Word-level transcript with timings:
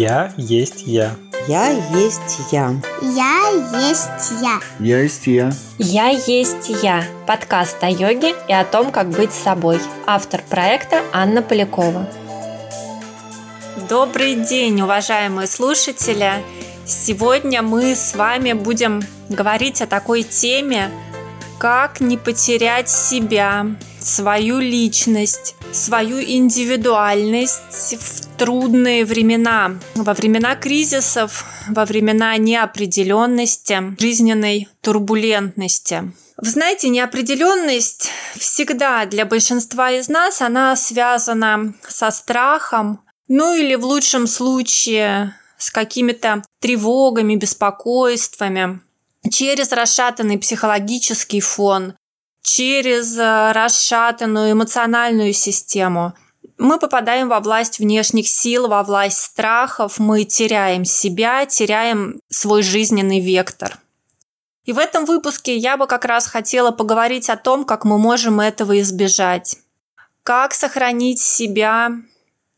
Я 0.00 0.32
есть 0.38 0.84
я. 0.86 1.14
Я 1.46 1.68
есть 1.68 2.50
я. 2.50 2.74
Я 3.02 3.50
есть 3.84 4.32
я. 4.40 4.58
Я 4.78 4.98
есть 5.02 5.26
я. 5.26 5.52
Я 5.76 6.08
есть 6.08 6.70
я. 6.82 7.04
Подкаст 7.26 7.76
о 7.84 7.90
йоге 7.90 8.34
и 8.48 8.52
о 8.54 8.64
том, 8.64 8.92
как 8.92 9.10
быть 9.10 9.34
собой. 9.34 9.78
Автор 10.06 10.40
проекта 10.48 11.02
Анна 11.12 11.42
Полякова. 11.42 12.08
Добрый 13.90 14.36
день, 14.36 14.80
уважаемые 14.80 15.46
слушатели! 15.46 16.32
Сегодня 16.86 17.60
мы 17.60 17.94
с 17.94 18.14
вами 18.14 18.54
будем 18.54 19.02
говорить 19.28 19.82
о 19.82 19.86
такой 19.86 20.22
теме, 20.22 20.90
как 21.60 22.00
не 22.00 22.16
потерять 22.16 22.88
себя, 22.88 23.66
свою 24.00 24.60
личность, 24.60 25.54
свою 25.72 26.18
индивидуальность 26.18 27.96
в 28.00 28.38
трудные 28.38 29.04
времена, 29.04 29.72
во 29.94 30.14
времена 30.14 30.56
кризисов, 30.56 31.44
во 31.68 31.84
времена 31.84 32.38
неопределенности, 32.38 33.94
жизненной 34.00 34.68
турбулентности. 34.80 36.14
Вы 36.38 36.48
знаете, 36.48 36.88
неопределенность 36.88 38.08
всегда 38.38 39.04
для 39.04 39.26
большинства 39.26 39.90
из 39.90 40.08
нас, 40.08 40.40
она 40.40 40.74
связана 40.76 41.74
со 41.86 42.10
страхом, 42.10 43.02
ну 43.28 43.54
или 43.54 43.74
в 43.74 43.84
лучшем 43.84 44.26
случае 44.26 45.34
с 45.58 45.70
какими-то 45.70 46.42
тревогами, 46.58 47.36
беспокойствами, 47.36 48.80
через 49.28 49.72
расшатанный 49.72 50.38
психологический 50.38 51.40
фон, 51.40 51.94
через 52.42 53.18
э, 53.18 53.52
расшатанную 53.52 54.52
эмоциональную 54.52 55.32
систему. 55.32 56.14
Мы 56.58 56.78
попадаем 56.78 57.28
во 57.28 57.40
власть 57.40 57.78
внешних 57.78 58.28
сил, 58.28 58.68
во 58.68 58.82
власть 58.82 59.18
страхов, 59.18 59.98
мы 59.98 60.24
теряем 60.24 60.84
себя, 60.84 61.46
теряем 61.46 62.20
свой 62.28 62.62
жизненный 62.62 63.20
вектор. 63.20 63.78
И 64.64 64.72
в 64.72 64.78
этом 64.78 65.04
выпуске 65.04 65.56
я 65.56 65.76
бы 65.76 65.86
как 65.86 66.04
раз 66.04 66.26
хотела 66.26 66.70
поговорить 66.70 67.30
о 67.30 67.36
том, 67.36 67.64
как 67.64 67.84
мы 67.84 67.98
можем 67.98 68.40
этого 68.40 68.78
избежать. 68.80 69.56
Как 70.22 70.52
сохранить 70.52 71.20
себя, 71.20 71.92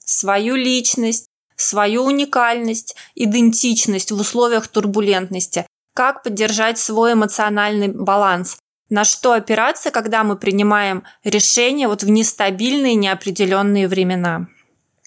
свою 0.05 0.57
личность, 0.57 1.27
свою 1.57 2.03
уникальность, 2.05 2.97
идентичность 3.15 4.11
в 4.11 4.21
условиях 4.21 4.67
турбулентности, 4.67 5.67
как 5.95 6.23
поддержать 6.23 6.79
свой 6.79 7.13
эмоциональный 7.15 7.89
баланс, 7.89 8.59
на 8.89 9.05
что 9.05 9.33
опираться, 9.33 9.91
когда 9.91 10.23
мы 10.25 10.37
принимаем 10.37 11.05
решения 11.25 11.89
вот 11.89 12.03
в 12.03 12.11
нестабильные, 12.11 12.95
неопределенные 12.95 13.89
времена. 13.89 14.49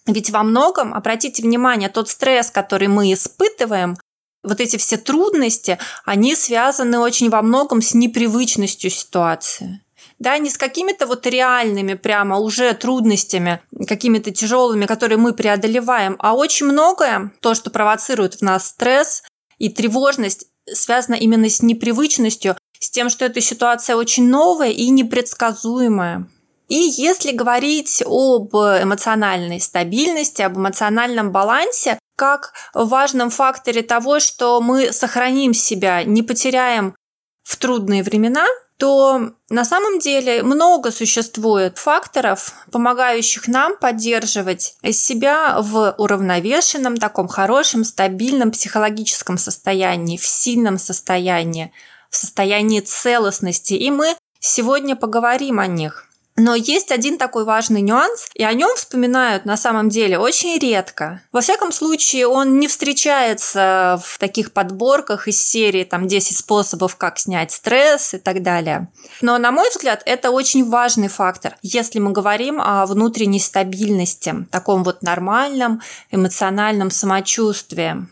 Ведь 0.07 0.29
во 0.29 0.43
многом, 0.43 0.93
обратите 0.93 1.43
внимание, 1.43 1.89
тот 1.89 2.09
стресс, 2.09 2.51
который 2.51 2.87
мы 2.87 3.11
испытываем, 3.13 3.97
вот 4.43 4.61
эти 4.61 4.77
все 4.77 4.97
трудности, 4.97 5.77
они 6.05 6.35
связаны 6.35 6.99
очень 6.99 7.29
во 7.29 7.41
многом 7.41 7.81
с 7.81 7.93
непривычностью 7.93 8.89
ситуации. 8.89 9.81
Да, 10.19 10.37
не 10.37 10.49
с 10.49 10.57
какими-то 10.57 11.07
вот 11.07 11.25
реальными 11.25 11.95
прямо 11.95 12.37
уже 12.37 12.73
трудностями, 12.73 13.61
какими-то 13.87 14.31
тяжелыми, 14.31 14.85
которые 14.85 15.17
мы 15.17 15.33
преодолеваем, 15.33 16.15
а 16.19 16.35
очень 16.35 16.67
многое, 16.67 17.33
то, 17.41 17.53
что 17.53 17.69
провоцирует 17.69 18.35
в 18.35 18.41
нас 18.41 18.67
стресс 18.67 19.23
и 19.57 19.69
тревожность, 19.69 20.47
связано 20.71 21.15
именно 21.15 21.49
с 21.49 21.61
непривычностью, 21.61 22.55
с 22.79 22.89
тем, 22.89 23.09
что 23.09 23.25
эта 23.25 23.41
ситуация 23.41 23.95
очень 23.95 24.27
новая 24.27 24.69
и 24.69 24.89
непредсказуемая. 24.89 26.27
И 26.67 26.75
если 26.75 27.31
говорить 27.31 28.01
об 28.05 28.55
эмоциональной 28.55 29.59
стабильности, 29.59 30.41
об 30.41 30.57
эмоциональном 30.57 31.31
балансе, 31.31 31.99
как 32.15 32.53
важном 32.73 33.29
факторе 33.29 33.83
того, 33.83 34.19
что 34.19 34.61
мы 34.61 34.91
сохраним 34.91 35.53
себя, 35.53 36.03
не 36.03 36.23
потеряем 36.23 36.95
в 37.43 37.57
трудные 37.57 38.01
времена, 38.03 38.45
то 38.77 39.31
на 39.49 39.63
самом 39.63 39.99
деле 39.99 40.43
много 40.43 40.91
существует 40.91 41.77
факторов, 41.77 42.53
помогающих 42.71 43.47
нам 43.47 43.77
поддерживать 43.77 44.75
себя 44.91 45.57
в 45.61 45.95
уравновешенном, 45.97 46.97
таком 46.97 47.27
хорошем, 47.27 47.85
стабильном 47.85 48.51
психологическом 48.51 49.37
состоянии, 49.37 50.17
в 50.17 50.25
сильном 50.25 50.77
состоянии, 50.77 51.71
в 52.09 52.17
состоянии 52.17 52.81
целостности. 52.81 53.73
И 53.73 53.89
мы 53.91 54.15
сегодня 54.39 54.95
поговорим 54.95 55.59
о 55.59 55.67
них. 55.67 56.07
Но 56.37 56.53
есть 56.53 56.91
один 56.91 57.17
такой 57.17 57.45
важный 57.45 57.79
нюанс, 57.79 58.27
и 58.33 58.43
о 58.43 58.53
нем 58.53 58.75
вспоминают 58.75 59.45
на 59.45 59.55
самом 59.55 59.87
деле 59.87 60.19
очень 60.19 60.59
редко. 60.59 61.21
Во 61.31 61.39
всяком 61.39 61.71
случае, 61.71 62.27
он 62.27 62.59
не 62.59 62.67
встречается 62.67 64.01
в 64.03 64.19
таких 64.19 64.51
подборках 64.51 65.29
из 65.29 65.41
серии 65.41 65.85
там 65.85 66.09
10 66.09 66.35
способов, 66.37 66.97
как 66.97 67.19
снять 67.19 67.53
стресс 67.53 68.13
и 68.13 68.17
так 68.17 68.43
далее. 68.43 68.89
Но, 69.21 69.37
на 69.37 69.51
мой 69.51 69.69
взгляд, 69.69 70.03
это 70.05 70.31
очень 70.31 70.69
важный 70.69 71.07
фактор, 71.07 71.55
если 71.61 71.99
мы 71.99 72.11
говорим 72.11 72.59
о 72.59 72.85
внутренней 72.85 73.39
стабильности, 73.39 74.45
таком 74.51 74.83
вот 74.83 75.03
нормальном 75.03 75.81
эмоциональном 76.11 76.91
самочувствии 76.91 78.07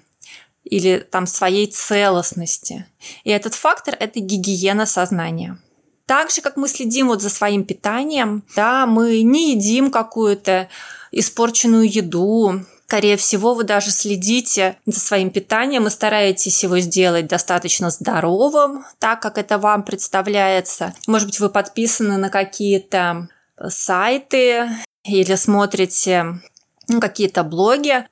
или 0.63 0.99
там 0.99 1.27
своей 1.27 1.67
целостности. 1.67 2.85
И 3.25 3.31
этот 3.31 3.53
фактор– 3.53 3.97
это 3.99 4.21
гигиена 4.21 4.85
сознания. 4.85 5.57
Так 6.05 6.31
же, 6.31 6.41
как 6.41 6.57
мы 6.57 6.67
следим 6.67 7.07
вот 7.07 7.21
за 7.21 7.29
своим 7.29 7.63
питанием, 7.63 8.43
да, 8.55 8.85
мы 8.85 9.21
не 9.21 9.51
едим 9.51 9.89
какую-то 9.91 10.69
испорченную 11.11 11.89
еду, 11.89 12.65
Скорее 12.85 13.17
всего, 13.17 13.55
вы 13.55 13.63
даже 13.63 13.89
следите 13.89 14.77
за 14.85 14.99
своим 14.99 15.31
питанием 15.31 15.87
и 15.87 15.89
стараетесь 15.89 16.61
его 16.61 16.77
сделать 16.77 17.25
достаточно 17.25 17.89
здоровым, 17.89 18.85
так 18.99 19.19
как 19.19 19.39
это 19.39 19.57
вам 19.57 19.81
представляется. 19.81 20.93
Может 21.07 21.29
быть, 21.29 21.39
вы 21.39 21.49
подписаны 21.49 22.17
на 22.17 22.29
какие-то 22.29 23.29
сайты 23.67 24.69
или 25.03 25.33
смотрите 25.33 26.39
ну, 26.87 26.99
какие-то 26.99 27.43
блоги, 27.43 28.05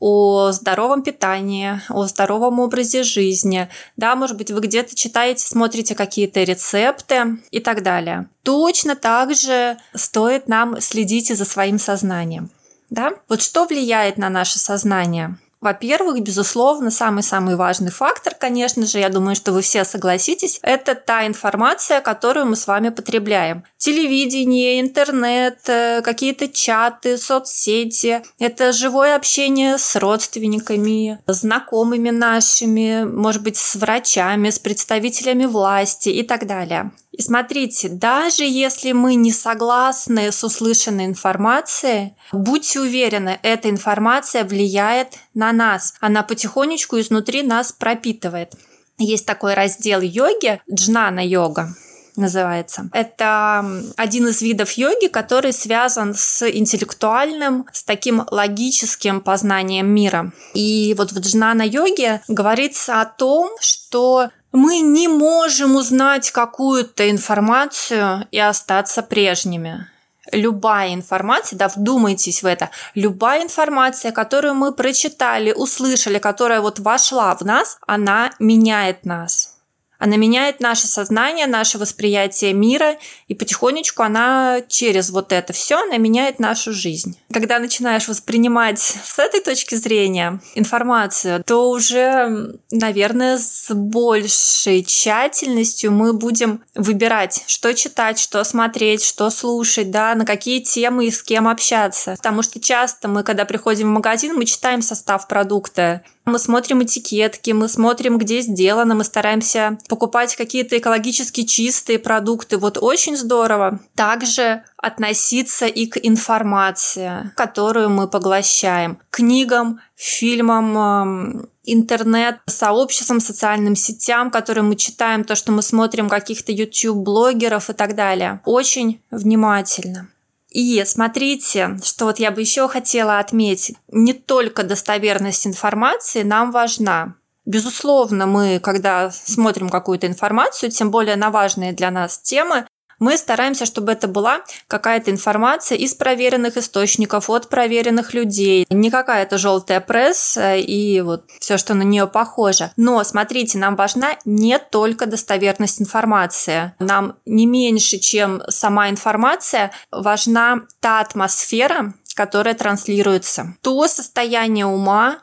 о 0.00 0.50
здоровом 0.52 1.02
питании, 1.02 1.80
о 1.88 2.06
здоровом 2.06 2.60
образе 2.60 3.02
жизни. 3.02 3.68
Да, 3.96 4.16
может 4.16 4.36
быть, 4.36 4.50
вы 4.50 4.60
где-то 4.60 4.94
читаете, 4.94 5.46
смотрите 5.46 5.94
какие-то 5.94 6.42
рецепты 6.42 7.38
и 7.50 7.60
так 7.60 7.82
далее. 7.82 8.28
Точно 8.42 8.96
так 8.96 9.34
же 9.34 9.78
стоит 9.94 10.48
нам 10.48 10.80
следить 10.80 11.30
и 11.30 11.34
за 11.34 11.44
своим 11.44 11.78
сознанием. 11.78 12.50
Да? 12.90 13.12
Вот 13.28 13.40
что 13.40 13.66
влияет 13.66 14.18
на 14.18 14.28
наше 14.28 14.58
сознание? 14.58 15.38
Во-первых, 15.64 16.20
безусловно, 16.20 16.90
самый-самый 16.90 17.56
важный 17.56 17.90
фактор, 17.90 18.34
конечно 18.38 18.84
же, 18.84 18.98
я 18.98 19.08
думаю, 19.08 19.34
что 19.34 19.50
вы 19.50 19.62
все 19.62 19.86
согласитесь, 19.86 20.58
это 20.60 20.94
та 20.94 21.26
информация, 21.26 22.02
которую 22.02 22.44
мы 22.44 22.56
с 22.56 22.66
вами 22.66 22.90
потребляем. 22.90 23.64
Телевидение, 23.78 24.78
интернет, 24.78 25.60
э, 25.66 26.02
какие-то 26.02 26.48
чаты, 26.48 27.16
соцсети. 27.16 28.22
Это 28.38 28.72
живое 28.72 29.16
общение 29.16 29.78
с 29.78 29.96
родственниками, 29.96 31.18
знакомыми 31.26 32.10
нашими, 32.10 33.04
может 33.04 33.42
быть, 33.42 33.56
с 33.56 33.74
врачами, 33.74 34.50
с 34.50 34.58
представителями 34.58 35.46
власти 35.46 36.10
и 36.10 36.22
так 36.24 36.46
далее. 36.46 36.92
И 37.16 37.22
смотрите, 37.22 37.88
даже 37.88 38.42
если 38.42 38.90
мы 38.90 39.14
не 39.14 39.30
согласны 39.30 40.32
с 40.32 40.42
услышанной 40.42 41.04
информацией, 41.04 42.16
будьте 42.32 42.80
уверены, 42.80 43.38
эта 43.44 43.70
информация 43.70 44.42
влияет 44.42 45.14
на 45.32 45.52
нас. 45.52 45.94
Она 46.00 46.24
потихонечку 46.24 46.98
изнутри 46.98 47.44
нас 47.44 47.70
пропитывает. 47.72 48.54
Есть 48.98 49.26
такой 49.26 49.54
раздел 49.54 50.00
йоги, 50.00 50.60
джнана 50.68 51.24
йога 51.24 51.74
называется. 52.16 52.88
Это 52.92 53.64
один 53.96 54.28
из 54.28 54.40
видов 54.42 54.70
йоги, 54.72 55.08
который 55.08 55.52
связан 55.52 56.14
с 56.14 56.48
интеллектуальным, 56.48 57.66
с 57.72 57.82
таким 57.82 58.24
логическим 58.30 59.20
познанием 59.20 59.88
мира. 59.88 60.32
И 60.54 60.94
вот 60.96 61.12
в 61.12 61.18
джнана-йоге 61.18 62.22
говорится 62.28 63.00
о 63.00 63.06
том, 63.06 63.50
что 63.60 64.30
мы 64.54 64.78
не 64.78 65.08
можем 65.08 65.74
узнать 65.74 66.30
какую-то 66.30 67.10
информацию 67.10 68.26
и 68.30 68.38
остаться 68.38 69.02
прежними. 69.02 69.88
Любая 70.32 70.94
информация, 70.94 71.58
да, 71.58 71.68
вдумайтесь 71.68 72.42
в 72.42 72.46
это, 72.46 72.70
любая 72.94 73.42
информация, 73.42 74.12
которую 74.12 74.54
мы 74.54 74.72
прочитали, 74.72 75.52
услышали, 75.52 76.18
которая 76.18 76.60
вот 76.60 76.78
вошла 76.78 77.34
в 77.34 77.42
нас, 77.42 77.78
она 77.86 78.30
меняет 78.38 79.04
нас 79.04 79.53
Она 79.98 80.16
меняет 80.16 80.60
наше 80.60 80.86
сознание, 80.86 81.46
наше 81.46 81.78
восприятие 81.78 82.52
мира, 82.52 82.96
и 83.28 83.34
потихонечку 83.34 84.02
она 84.02 84.60
через 84.68 85.10
вот 85.10 85.32
это 85.32 85.52
все, 85.52 85.76
она 85.82 85.96
меняет 85.96 86.38
нашу 86.38 86.72
жизнь. 86.72 87.18
Когда 87.32 87.58
начинаешь 87.58 88.08
воспринимать 88.08 88.78
с 88.78 89.18
этой 89.18 89.40
точки 89.40 89.74
зрения 89.76 90.40
информацию, 90.54 91.42
то 91.44 91.70
уже, 91.70 92.58
наверное, 92.70 93.38
с 93.38 93.72
большей 93.74 94.84
тщательностью 94.84 95.92
мы 95.92 96.12
будем 96.12 96.62
выбирать, 96.74 97.44
что 97.46 97.72
читать, 97.74 98.18
что 98.18 98.42
смотреть, 98.44 99.04
что 99.04 99.30
слушать, 99.30 99.90
да, 99.90 100.14
на 100.14 100.24
какие 100.24 100.60
темы 100.60 101.06
и 101.06 101.10
с 101.10 101.22
кем 101.22 101.48
общаться. 101.48 102.14
Потому 102.16 102.42
что 102.42 102.60
часто 102.60 103.08
мы, 103.08 103.22
когда 103.22 103.44
приходим 103.44 103.88
в 103.88 103.94
магазин, 103.94 104.34
мы 104.34 104.44
читаем 104.44 104.82
состав 104.82 105.28
продукта, 105.28 106.02
мы 106.24 106.38
смотрим 106.38 106.82
этикетки, 106.82 107.50
мы 107.50 107.68
смотрим, 107.68 108.18
где 108.18 108.40
сделано, 108.40 108.94
мы 108.94 109.04
стараемся 109.04 109.78
покупать 109.88 110.36
какие-то 110.36 110.78
экологически 110.78 111.42
чистые 111.44 111.98
продукты. 111.98 112.56
Вот 112.56 112.78
очень 112.80 113.16
здорово. 113.16 113.80
Также 113.94 114.62
относиться 114.76 115.66
и 115.66 115.86
к 115.86 115.98
информации, 116.02 117.32
которую 117.36 117.90
мы 117.90 118.08
поглощаем, 118.08 118.98
книгам, 119.10 119.80
фильмам, 119.96 121.48
интернет, 121.64 122.38
сообществам, 122.46 123.20
социальным 123.20 123.76
сетям, 123.76 124.30
которые 124.30 124.64
мы 124.64 124.76
читаем, 124.76 125.24
то, 125.24 125.34
что 125.34 125.52
мы 125.52 125.62
смотрим 125.62 126.08
каких-то 126.08 126.52
YouTube-блогеров 126.52 127.70
и 127.70 127.72
так 127.72 127.94
далее. 127.94 128.40
Очень 128.44 129.00
внимательно. 129.10 130.08
И 130.54 130.84
смотрите, 130.86 131.78
что 131.82 132.04
вот 132.04 132.20
я 132.20 132.30
бы 132.30 132.40
еще 132.40 132.68
хотела 132.68 133.18
отметить. 133.18 133.76
Не 133.90 134.12
только 134.12 134.62
достоверность 134.62 135.48
информации 135.48 136.22
нам 136.22 136.52
важна. 136.52 137.16
Безусловно, 137.44 138.26
мы, 138.26 138.60
когда 138.60 139.10
смотрим 139.10 139.68
какую-то 139.68 140.06
информацию, 140.06 140.70
тем 140.70 140.92
более 140.92 141.16
на 141.16 141.30
важные 141.30 141.72
для 141.72 141.90
нас 141.90 142.20
темы, 142.20 142.66
мы 143.04 143.18
стараемся, 143.18 143.66
чтобы 143.66 143.92
это 143.92 144.08
была 144.08 144.40
какая-то 144.66 145.10
информация 145.10 145.76
из 145.76 145.94
проверенных 145.94 146.56
источников, 146.56 147.28
от 147.28 147.50
проверенных 147.50 148.14
людей. 148.14 148.66
Не 148.70 148.90
какая-то 148.90 149.36
желтая 149.36 149.80
пресса 149.80 150.56
и 150.56 151.02
вот 151.02 151.24
все, 151.38 151.58
что 151.58 151.74
на 151.74 151.82
нее 151.82 152.06
похоже. 152.06 152.70
Но 152.78 153.04
смотрите, 153.04 153.58
нам 153.58 153.76
важна 153.76 154.16
не 154.24 154.58
только 154.58 155.04
достоверность 155.04 155.82
информации. 155.82 156.72
Нам 156.78 157.16
не 157.26 157.44
меньше, 157.44 157.98
чем 157.98 158.40
сама 158.48 158.88
информация, 158.88 159.70
важна 159.92 160.62
та 160.80 161.00
атмосфера, 161.00 161.92
которая 162.14 162.54
транслируется. 162.54 163.54
То 163.60 163.86
состояние 163.86 164.64
ума, 164.64 165.18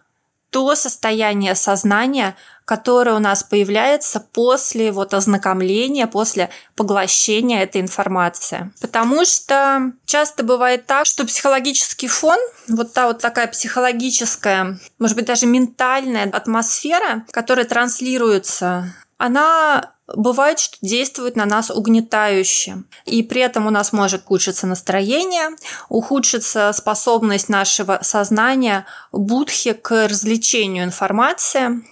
то 0.51 0.75
состояние 0.75 1.55
сознания, 1.55 2.35
которое 2.65 3.15
у 3.15 3.19
нас 3.19 3.43
появляется 3.43 4.19
после 4.19 4.91
вот 4.91 5.13
ознакомления, 5.13 6.07
после 6.07 6.49
поглощения 6.75 7.63
этой 7.63 7.81
информации. 7.81 8.71
Потому 8.79 9.25
что 9.25 9.93
часто 10.05 10.43
бывает 10.43 10.85
так, 10.85 11.05
что 11.05 11.25
психологический 11.25 12.07
фон, 12.07 12.37
вот 12.67 12.93
та 12.93 13.07
вот 13.07 13.19
такая 13.19 13.47
психологическая, 13.47 14.77
может 14.99 15.15
быть, 15.15 15.25
даже 15.25 15.47
ментальная 15.47 16.29
атмосфера, 16.29 17.25
которая 17.31 17.65
транслируется, 17.65 18.93
она 19.21 19.91
бывает, 20.07 20.59
что 20.59 20.77
действует 20.81 21.35
на 21.35 21.45
нас 21.45 21.69
угнетающе. 21.69 22.83
И 23.05 23.21
при 23.21 23.41
этом 23.41 23.67
у 23.67 23.69
нас 23.69 23.93
может 23.93 24.23
ухудшиться 24.23 24.65
настроение, 24.65 25.49
ухудшиться 25.89 26.71
способность 26.73 27.47
нашего 27.47 27.99
сознания 28.01 28.85
будхи 29.11 29.73
к 29.73 30.07
развлечению 30.07 30.85
информации, 30.85 31.83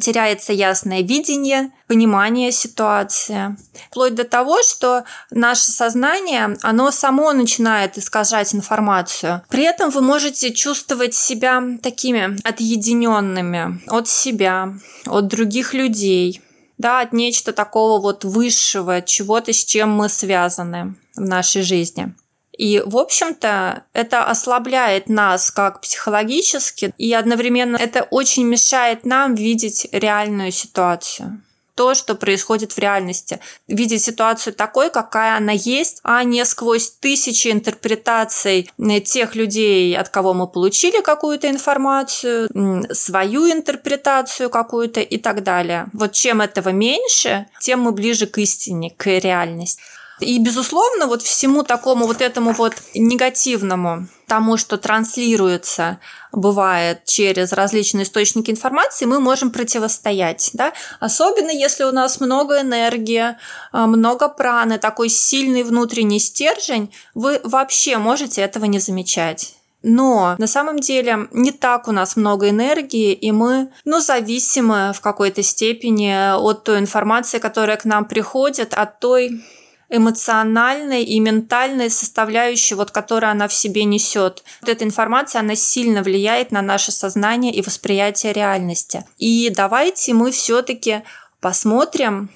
теряется 0.00 0.52
ясное 0.52 1.02
видение, 1.02 1.70
понимание 1.86 2.50
ситуации. 2.50 3.56
Вплоть 3.88 4.16
до 4.16 4.24
того, 4.24 4.60
что 4.62 5.04
наше 5.30 5.70
сознание, 5.70 6.56
оно 6.62 6.90
само 6.90 7.32
начинает 7.32 7.96
искажать 7.96 8.52
информацию. 8.54 9.42
При 9.48 9.62
этом 9.62 9.90
вы 9.90 10.02
можете 10.02 10.52
чувствовать 10.52 11.14
себя 11.14 11.62
такими 11.80 12.36
отъединенными 12.42 13.80
от 13.88 14.08
себя, 14.08 14.74
от 15.06 15.28
других 15.28 15.72
людей, 15.72 16.42
да, 16.78 17.00
от 17.00 17.12
нечто 17.12 17.52
такого 17.52 18.00
вот 18.00 18.24
высшего, 18.24 19.02
чего-то, 19.02 19.52
с 19.52 19.64
чем 19.64 19.90
мы 19.90 20.08
связаны 20.08 20.94
в 21.14 21.20
нашей 21.20 21.62
жизни. 21.62 22.14
И, 22.56 22.82
в 22.84 22.96
общем-то, 22.96 23.84
это 23.92 24.24
ослабляет 24.24 25.08
нас 25.08 25.50
как 25.50 25.80
психологически, 25.82 26.94
и 26.96 27.12
одновременно 27.12 27.76
это 27.76 28.02
очень 28.10 28.44
мешает 28.44 29.04
нам 29.04 29.34
видеть 29.34 29.88
реальную 29.92 30.52
ситуацию 30.52 31.42
то, 31.76 31.94
что 31.94 32.14
происходит 32.14 32.72
в 32.72 32.78
реальности. 32.78 33.38
Видеть 33.68 34.02
ситуацию 34.02 34.54
такой, 34.54 34.90
какая 34.90 35.36
она 35.36 35.52
есть, 35.52 36.00
а 36.02 36.24
не 36.24 36.44
сквозь 36.44 36.90
тысячи 36.90 37.48
интерпретаций 37.52 38.70
тех 39.04 39.36
людей, 39.36 39.96
от 39.96 40.08
кого 40.08 40.34
мы 40.34 40.48
получили 40.48 41.02
какую-то 41.02 41.48
информацию, 41.48 42.48
свою 42.92 43.52
интерпретацию 43.52 44.50
какую-то 44.50 45.00
и 45.00 45.18
так 45.18 45.42
далее. 45.42 45.86
Вот 45.92 46.12
чем 46.12 46.40
этого 46.40 46.70
меньше, 46.70 47.46
тем 47.60 47.80
мы 47.80 47.92
ближе 47.92 48.26
к 48.26 48.38
истине, 48.38 48.94
к 48.96 49.06
реальности. 49.06 49.80
И, 50.20 50.38
безусловно, 50.38 51.06
вот 51.06 51.22
всему 51.22 51.62
такому 51.62 52.06
вот 52.06 52.22
этому 52.22 52.52
вот 52.52 52.74
негативному, 52.94 54.08
тому, 54.26 54.56
что 54.56 54.78
транслируется, 54.78 55.98
бывает 56.32 57.04
через 57.04 57.52
различные 57.52 58.04
источники 58.04 58.50
информации, 58.50 59.04
мы 59.04 59.20
можем 59.20 59.50
противостоять. 59.50 60.50
Да? 60.54 60.72
Особенно 61.00 61.50
если 61.50 61.84
у 61.84 61.92
нас 61.92 62.18
много 62.18 62.62
энергии, 62.62 63.36
а, 63.72 63.86
много 63.86 64.28
праны, 64.28 64.78
такой 64.78 65.10
сильный 65.10 65.62
внутренний 65.62 66.18
стержень, 66.18 66.92
вы 67.14 67.40
вообще 67.44 67.98
можете 67.98 68.40
этого 68.40 68.64
не 68.64 68.78
замечать. 68.78 69.54
Но 69.82 70.34
на 70.38 70.46
самом 70.48 70.80
деле 70.80 71.28
не 71.30 71.52
так 71.52 71.86
у 71.86 71.92
нас 71.92 72.16
много 72.16 72.50
энергии, 72.50 73.12
и 73.12 73.30
мы, 73.30 73.70
ну, 73.84 74.00
зависимы 74.00 74.92
в 74.92 75.00
какой-то 75.00 75.44
степени 75.44 76.34
от 76.34 76.64
той 76.64 76.78
информации, 76.78 77.38
которая 77.38 77.76
к 77.76 77.84
нам 77.84 78.06
приходит, 78.06 78.74
от 78.74 78.98
той 78.98 79.44
эмоциональной 79.88 81.04
и 81.04 81.20
ментальной 81.20 81.90
составляющей, 81.90 82.74
вот, 82.74 82.90
которую 82.90 83.30
она 83.30 83.48
в 83.48 83.54
себе 83.54 83.84
несет. 83.84 84.42
Вот 84.60 84.70
эта 84.70 84.84
информация, 84.84 85.40
она 85.40 85.54
сильно 85.54 86.02
влияет 86.02 86.50
на 86.50 86.62
наше 86.62 86.92
сознание 86.92 87.52
и 87.52 87.62
восприятие 87.62 88.32
реальности. 88.32 89.04
И 89.18 89.50
давайте 89.54 90.14
мы 90.14 90.30
все-таки 90.30 91.02
посмотрим, 91.40 92.30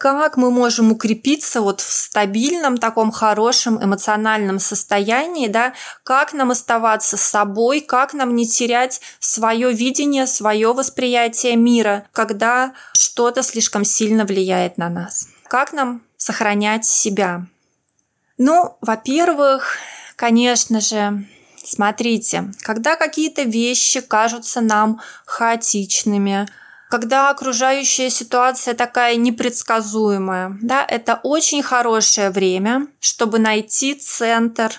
как 0.00 0.38
мы 0.38 0.50
можем 0.50 0.92
укрепиться 0.92 1.60
вот 1.60 1.82
в 1.82 1.92
стабильном 1.92 2.78
таком 2.78 3.10
хорошем 3.10 3.84
эмоциональном 3.84 4.58
состоянии, 4.58 5.46
да, 5.46 5.74
как 6.04 6.32
нам 6.32 6.50
оставаться 6.50 7.18
собой, 7.18 7.82
как 7.82 8.14
нам 8.14 8.34
не 8.34 8.46
терять 8.46 9.02
свое 9.18 9.72
видение, 9.74 10.26
свое 10.26 10.72
восприятие 10.72 11.56
мира, 11.56 12.06
когда 12.12 12.72
что-то 12.94 13.42
слишком 13.42 13.84
сильно 13.84 14.24
влияет 14.24 14.78
на 14.78 14.88
нас. 14.88 15.28
Как 15.48 15.74
нам 15.74 16.00
сохранять 16.20 16.84
себя? 16.84 17.46
Ну, 18.36 18.76
во-первых, 18.82 19.78
конечно 20.16 20.80
же, 20.80 21.26
смотрите, 21.64 22.52
когда 22.60 22.96
какие-то 22.96 23.42
вещи 23.42 24.02
кажутся 24.02 24.60
нам 24.60 25.00
хаотичными, 25.24 26.46
когда 26.90 27.30
окружающая 27.30 28.10
ситуация 28.10 28.74
такая 28.74 29.16
непредсказуемая, 29.16 30.58
да, 30.60 30.84
это 30.86 31.20
очень 31.22 31.62
хорошее 31.62 32.28
время, 32.30 32.88
чтобы 33.00 33.38
найти 33.38 33.94
центр 33.94 34.72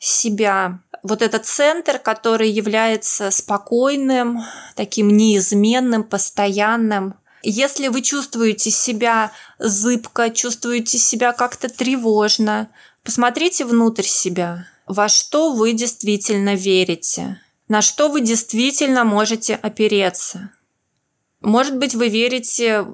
себя. 0.00 0.80
Вот 1.04 1.22
этот 1.22 1.46
центр, 1.46 2.00
который 2.00 2.50
является 2.50 3.30
спокойным, 3.30 4.42
таким 4.74 5.16
неизменным, 5.16 6.02
постоянным, 6.02 7.14
если 7.42 7.88
вы 7.88 8.02
чувствуете 8.02 8.70
себя 8.70 9.32
зыбко, 9.58 10.30
чувствуете 10.30 10.98
себя 10.98 11.32
как-то 11.32 11.68
тревожно, 11.68 12.68
посмотрите 13.02 13.64
внутрь 13.64 14.04
себя, 14.04 14.66
во 14.86 15.08
что 15.08 15.52
вы 15.52 15.72
действительно 15.72 16.54
верите, 16.54 17.40
на 17.68 17.82
что 17.82 18.08
вы 18.08 18.20
действительно 18.20 19.04
можете 19.04 19.54
опереться. 19.54 20.50
Может 21.40 21.76
быть, 21.76 21.94
вы 21.94 22.08
верите 22.08 22.86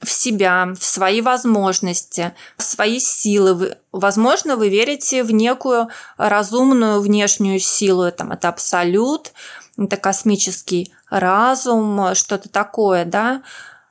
в 0.00 0.10
себя, 0.10 0.72
в 0.78 0.84
свои 0.84 1.20
возможности, 1.20 2.34
в 2.56 2.62
свои 2.62 2.98
силы. 2.98 3.76
Возможно, 3.92 4.56
вы 4.56 4.68
верите 4.68 5.22
в 5.22 5.30
некую 5.30 5.88
разумную 6.16 7.00
внешнюю 7.00 7.60
силу. 7.60 8.10
Там, 8.10 8.32
это 8.32 8.48
абсолют, 8.48 9.32
это 9.76 9.96
космический 9.96 10.92
разум, 11.10 12.14
что-то 12.14 12.48
такое, 12.48 13.04
да. 13.04 13.42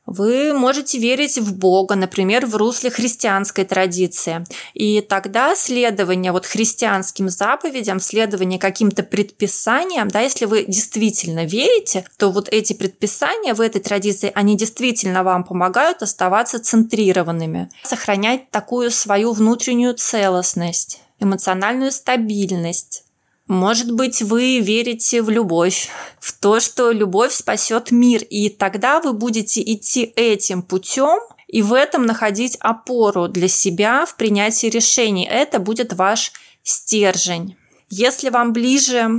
Вы 0.10 0.54
можете 0.54 0.98
верить 0.98 1.38
в 1.38 1.56
Бога, 1.56 1.94
например, 1.94 2.48
в 2.48 2.56
русле 2.56 2.89
христианской 2.89 3.63
традиции. 3.63 4.44
И 4.74 5.01
тогда 5.01 5.56
следование 5.56 6.32
вот 6.32 6.48
христианским 6.48 7.30
заповедям, 7.30 8.00
следование 8.00 8.58
каким-то 8.58 9.04
предписаниям, 9.04 10.08
да, 10.08 10.22
если 10.22 10.46
вы 10.46 10.66
действительно 10.66 11.46
верите, 11.46 12.06
то 12.18 12.32
вот 12.32 12.50
эти 12.50 12.74
предписания 12.74 13.54
в 13.54 13.62
этой 13.62 13.82
традиции, 13.82 14.32
они 14.34 14.58
действительно 14.58 15.24
вам 15.24 15.44
помогают 15.44 16.01
оставаться 16.01 16.60
центрированными, 16.60 17.70
сохранять 17.84 18.50
такую 18.50 18.89
свою 18.89 19.34
внутреннюю 19.34 19.94
целостность, 19.94 21.04
эмоциональную 21.20 21.92
стабильность. 21.92 23.04
Может 23.50 23.91
быть, 23.91 24.22
вы 24.22 24.60
верите 24.60 25.24
в 25.24 25.32
любовь, 25.32 25.89
в 26.20 26.34
то, 26.34 26.60
что 26.60 26.91
любовь 26.91 27.34
спасет 27.34 27.89
мир, 27.89 28.22
и 28.22 28.48
тогда 28.48 29.01
вы 29.01 29.12
будете 29.12 29.60
идти 29.63 30.03
этим 30.03 30.62
путем 30.62 31.20
и 31.48 31.63
в 31.63 31.74
этом 31.74 32.06
находить 32.06 32.58
опору 32.60 33.27
для 33.27 33.48
себя 33.48 34.06
в 34.06 34.18
принятии 34.18 34.68
решений. 34.68 35.27
Это 35.27 35.58
будет 35.58 35.94
ваш 35.94 36.32
стержень. 36.62 37.58
Если 37.89 38.29
вам 38.29 38.53
ближе 38.53 39.10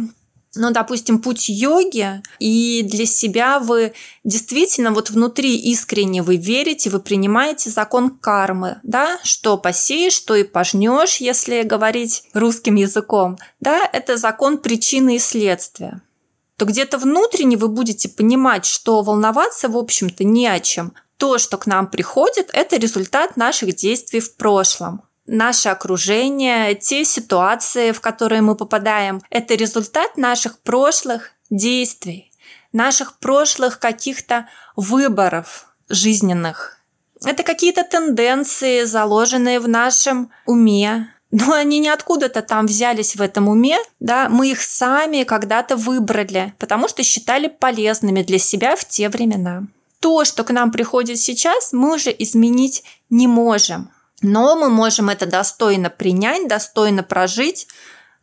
ну, 0.55 0.71
допустим, 0.71 1.21
путь 1.21 1.49
йоги, 1.49 2.23
и 2.39 2.83
для 2.83 3.07
себя 3.07 3.61
вы 3.61 3.93
действительно 4.25 4.91
вот 4.91 5.11
внутри 5.11 5.57
искренне 5.57 6.23
вы 6.23 6.37
верите, 6.37 6.91
вы 6.91 7.01
принимаете 7.01 7.71
закон 7.71 8.11
кармы, 8.11 8.81
да, 8.83 9.19
что 9.23 9.57
посеешь, 9.57 10.15
что 10.15 10.35
и 10.35 10.43
пожнешь, 10.43 11.19
если 11.19 11.63
говорить 11.63 12.25
русским 12.35 12.75
языком, 12.75 13.39
да, 13.61 13.89
это 13.93 14.17
закон 14.17 14.59
причины 14.59 15.17
и 15.17 15.21
следствия. 15.21 16.03
То 16.57 16.65
где-то 16.65 16.99
внутренне 16.99 17.57
вы 17.57 17.69
будете 17.69 18.09
понимать, 18.09 18.67
что 18.67 19.03
волноваться, 19.03 19.69
в 19.69 19.77
общем-то, 19.77 20.25
не 20.25 20.47
о 20.47 20.61
чем. 20.61 20.93
То, 21.17 21.39
что 21.39 21.59
к 21.59 21.67
нам 21.67 21.87
приходит, 21.87 22.51
это 22.53 22.77
результат 22.77 23.37
наших 23.37 23.75
действий 23.77 24.21
в 24.21 24.37
прошлом 24.37 25.03
наше 25.31 25.69
окружение, 25.69 26.75
те 26.75 27.05
ситуации, 27.05 27.93
в 27.93 28.01
которые 28.01 28.43
мы 28.43 28.57
попадаем, 28.57 29.23
это 29.31 29.55
результат 29.55 30.17
наших 30.17 30.59
прошлых 30.59 31.33
действий, 31.51 32.33
наших 32.73 33.19
прошлых 33.19 33.79
каких-то 33.79 34.49
выборов 34.77 35.67
жизненных. 35.89 36.79
Это 37.25 37.43
какие-то 37.43 37.85
тенденции, 37.85 38.85
заложенные 38.85 39.61
в 39.61 39.69
нашем 39.69 40.31
уме, 40.47 41.13
но 41.31 41.53
они 41.53 41.79
не 41.79 41.89
откуда-то 41.89 42.43
там 42.43 42.67
взялись 42.67 43.15
в 43.15 43.23
этом 43.23 43.49
уме, 43.49 43.79
да, 44.01 44.29
мы 44.29 44.51
их 44.51 44.63
сами 44.63 45.23
когда-то 45.23 45.77
выбрали, 45.77 46.55
потому 46.59 46.89
что 46.89 47.05
считали 47.05 47.47
полезными 47.47 48.23
для 48.23 48.39
себя 48.39 48.75
в 48.75 48.85
те 48.85 49.09
времена. 49.09 49.65
То, 50.01 50.25
что 50.25 50.45
к 50.45 50.51
нам 50.51 50.73
приходит 50.73 51.21
сейчас, 51.21 51.73
мы 51.73 51.95
уже 51.95 52.11
изменить 52.19 52.83
не 53.11 53.29
можем. 53.29 53.91
Но 54.23 54.57
мы 54.57 54.69
можем 54.69 55.09
это 55.09 55.27
достойно 55.27 55.91
принять, 55.91 56.49
достойно 56.49 57.03
прожить 57.03 57.67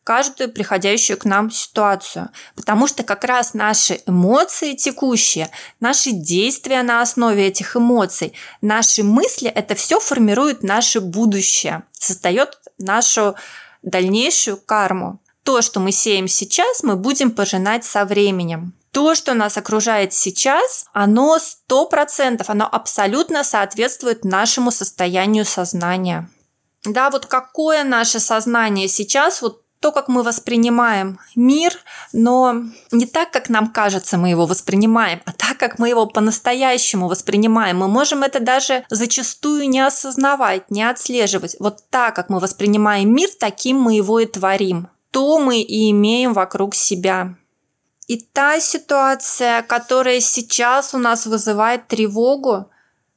каждую 0.08 0.54
приходящую 0.54 1.18
к 1.18 1.26
нам 1.26 1.52
ситуацию. 1.52 2.30
Потому 2.56 2.88
что 2.88 3.04
как 3.04 3.26
раз 3.26 3.54
наши 3.54 4.00
эмоции 4.06 4.74
текущие, 4.74 5.50
наши 5.82 6.12
действия 6.12 6.82
на 6.82 7.02
основе 7.02 7.48
этих 7.48 7.76
эмоций, 7.76 8.32
наши 8.62 9.04
мысли, 9.04 9.50
это 9.50 9.76
все 9.76 10.00
формирует 10.00 10.64
наше 10.64 11.02
будущее, 11.02 11.84
создает 11.92 12.58
нашу 12.78 13.36
дальнейшую 13.82 14.56
карму. 14.56 15.20
То, 15.44 15.62
что 15.62 15.82
мы 15.82 15.92
сеем 15.92 16.30
сейчас, 16.30 16.84
мы 16.84 16.96
будем 16.96 17.32
пожинать 17.32 17.84
со 17.84 18.06
временем 18.06 18.77
то, 18.98 19.14
что 19.14 19.36
нас 19.36 19.56
окружает 19.58 20.12
сейчас, 20.12 20.88
оно 20.92 21.38
сто 21.38 21.86
процентов, 21.86 22.50
оно 22.50 22.68
абсолютно 22.68 23.44
соответствует 23.44 24.26
нашему 24.26 24.72
состоянию 24.72 25.46
сознания. 25.46 26.32
Да, 26.84 27.12
вот 27.12 27.28
какое 27.28 27.84
наше 27.84 28.20
сознание 28.20 28.88
сейчас, 28.88 29.44
вот 29.44 29.62
то, 29.82 29.92
как 29.92 30.08
мы 30.08 30.24
воспринимаем 30.24 31.20
мир, 31.36 31.74
но 32.12 32.64
не 32.92 33.06
так, 33.06 33.30
как 33.30 33.50
нам 33.50 33.68
кажется, 33.68 34.18
мы 34.18 34.30
его 34.30 34.48
воспринимаем, 34.48 35.22
а 35.26 35.32
так, 35.32 35.58
как 35.60 35.78
мы 35.78 35.90
его 35.90 36.08
по-настоящему 36.08 37.08
воспринимаем. 37.08 37.78
Мы 37.78 37.88
можем 37.88 38.24
это 38.24 38.40
даже 38.40 38.84
зачастую 38.90 39.70
не 39.70 39.80
осознавать, 39.80 40.72
не 40.72 40.82
отслеживать. 40.82 41.56
Вот 41.60 41.88
так, 41.92 42.16
как 42.16 42.32
мы 42.32 42.40
воспринимаем 42.40 43.14
мир, 43.14 43.30
таким 43.40 43.80
мы 43.80 43.94
его 43.94 44.20
и 44.20 44.26
творим. 44.26 44.88
То 45.12 45.38
мы 45.38 45.62
и 45.62 45.92
имеем 45.92 46.34
вокруг 46.34 46.74
себя. 46.74 47.36
И 48.08 48.18
та 48.18 48.60
ситуация, 48.62 49.62
которая 49.64 50.22
сейчас 50.22 50.94
у 50.94 50.98
нас 50.98 51.26
вызывает 51.26 51.88
тревогу, 51.88 52.70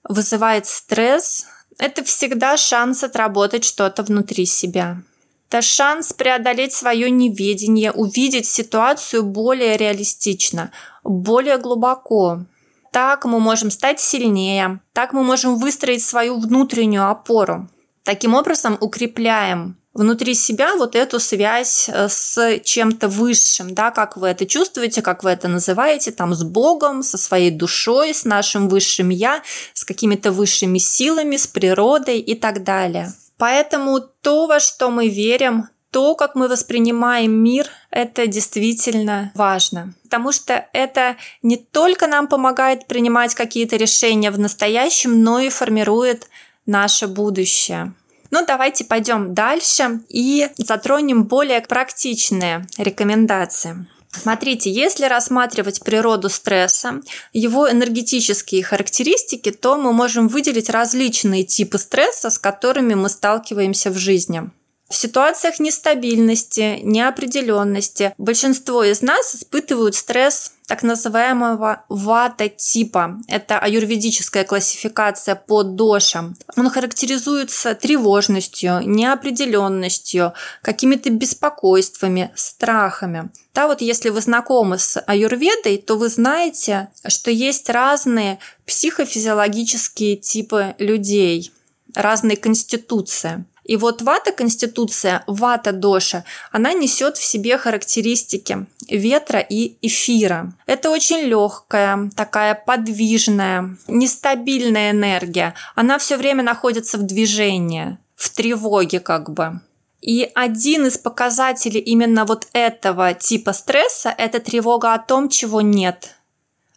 вызывает 0.02 0.66
стресс, 0.66 1.46
это 1.78 2.02
всегда 2.04 2.56
шанс 2.56 3.04
отработать 3.04 3.64
что-то 3.64 4.02
внутри 4.02 4.46
себя. 4.46 5.02
Это 5.48 5.62
шанс 5.62 6.12
преодолеть 6.12 6.72
свое 6.72 7.10
неведение, 7.10 7.92
увидеть 7.92 8.46
ситуацию 8.46 9.22
более 9.22 9.76
реалистично, 9.76 10.72
более 11.02 11.58
глубоко. 11.58 12.44
Так 12.92 13.24
мы 13.24 13.40
можем 13.40 13.70
стать 13.70 14.00
сильнее, 14.00 14.80
так 14.92 15.12
мы 15.12 15.22
можем 15.22 15.56
выстроить 15.56 16.02
свою 16.02 16.38
внутреннюю 16.38 17.08
опору. 17.08 17.68
Таким 18.02 18.34
образом 18.34 18.76
укрепляем 18.80 19.79
внутри 19.92 20.34
себя 20.34 20.76
вот 20.76 20.94
эту 20.94 21.18
связь 21.18 21.88
э, 21.88 22.08
с 22.08 22.60
чем-то 22.60 23.08
высшим, 23.08 23.74
да, 23.74 23.90
как 23.90 24.16
вы 24.16 24.28
это 24.28 24.46
чувствуете, 24.46 25.02
как 25.02 25.24
вы 25.24 25.30
это 25.30 25.48
называете, 25.48 26.12
там, 26.12 26.34
с 26.34 26.42
Богом, 26.42 27.02
со 27.02 27.18
своей 27.18 27.50
душой, 27.50 28.14
с 28.14 28.24
нашим 28.24 28.68
высшим 28.68 29.08
Я, 29.08 29.42
с 29.74 29.84
какими-то 29.84 30.32
высшими 30.32 30.78
силами, 30.78 31.36
с 31.36 31.46
природой 31.46 32.18
и 32.20 32.34
так 32.34 32.62
далее. 32.62 33.12
Поэтому 33.36 34.00
то, 34.00 34.46
во 34.46 34.60
что 34.60 34.90
мы 34.90 35.08
верим, 35.08 35.68
то, 35.90 36.14
как 36.14 36.36
мы 36.36 36.46
воспринимаем 36.46 37.32
мир, 37.32 37.66
это 37.90 38.26
действительно 38.28 39.32
важно. 39.34 39.94
Потому 40.04 40.30
что 40.30 40.68
это 40.72 41.16
не 41.42 41.56
только 41.56 42.06
нам 42.06 42.28
помогает 42.28 42.86
принимать 42.86 43.34
какие-то 43.34 43.76
решения 43.76 44.30
в 44.30 44.38
настоящем, 44.38 45.24
но 45.24 45.40
и 45.40 45.48
формирует 45.48 46.28
наше 46.64 47.08
будущее. 47.08 47.92
Ну, 48.30 48.44
давайте 48.46 48.84
пойдем 48.84 49.34
дальше 49.34 50.00
и 50.08 50.48
затронем 50.56 51.24
более 51.24 51.60
практичные 51.60 52.66
рекомендации. 52.78 53.86
Смотрите, 54.12 54.70
если 54.70 55.04
рассматривать 55.04 55.82
природу 55.82 56.28
стресса, 56.28 57.00
его 57.32 57.70
энергетические 57.70 58.64
характеристики, 58.64 59.52
то 59.52 59.76
мы 59.76 59.92
можем 59.92 60.26
выделить 60.28 60.68
различные 60.68 61.44
типы 61.44 61.78
стресса, 61.78 62.30
с 62.30 62.38
которыми 62.38 62.94
мы 62.94 63.08
сталкиваемся 63.08 63.90
в 63.90 63.98
жизни. 63.98 64.50
В 64.90 64.96
ситуациях 64.96 65.60
нестабильности, 65.60 66.80
неопределенности 66.82 68.12
большинство 68.18 68.82
из 68.82 69.02
нас 69.02 69.36
испытывают 69.36 69.94
стресс 69.94 70.50
так 70.66 70.82
называемого 70.82 71.84
вата-типа. 71.88 73.20
Это 73.28 73.60
аюрведическая 73.60 74.42
классификация 74.42 75.36
по 75.36 75.62
дошам. 75.62 76.34
Он 76.56 76.68
характеризуется 76.70 77.76
тревожностью, 77.76 78.80
неопределенностью, 78.84 80.32
какими-то 80.60 81.10
беспокойствами, 81.10 82.32
страхами. 82.34 83.30
Да, 83.54 83.68
вот 83.68 83.82
если 83.82 84.08
вы 84.08 84.20
знакомы 84.20 84.80
с 84.80 85.00
аюрведой, 85.06 85.78
то 85.78 85.94
вы 85.98 86.08
знаете, 86.08 86.88
что 87.06 87.30
есть 87.30 87.70
разные 87.70 88.40
психофизиологические 88.66 90.16
типы 90.16 90.74
людей, 90.78 91.52
разные 91.94 92.36
конституции. 92.36 93.44
И 93.70 93.76
вот 93.76 94.02
вата-конституция, 94.02 95.22
вата-доша, 95.28 96.24
она 96.50 96.72
несет 96.72 97.16
в 97.16 97.22
себе 97.22 97.56
характеристики 97.56 98.66
ветра 98.88 99.38
и 99.38 99.76
эфира. 99.80 100.52
Это 100.66 100.90
очень 100.90 101.20
легкая, 101.20 102.10
такая 102.16 102.56
подвижная, 102.56 103.76
нестабильная 103.86 104.90
энергия. 104.90 105.54
Она 105.76 105.98
все 105.98 106.16
время 106.16 106.42
находится 106.42 106.98
в 106.98 107.02
движении, 107.02 107.96
в 108.16 108.30
тревоге 108.30 108.98
как 108.98 109.30
бы. 109.30 109.60
И 110.00 110.28
один 110.34 110.86
из 110.86 110.98
показателей 110.98 111.78
именно 111.78 112.24
вот 112.24 112.48
этого 112.52 113.14
типа 113.14 113.52
стресса– 113.52 114.12
это 114.18 114.40
тревога 114.40 114.94
о 114.94 114.98
том, 114.98 115.28
чего 115.28 115.60
нет, 115.60 116.16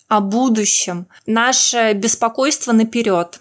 о 0.09 0.21
будущем, 0.21 1.07
наше 1.25 1.93
беспокойство 1.93 2.71
наперед. 2.71 3.39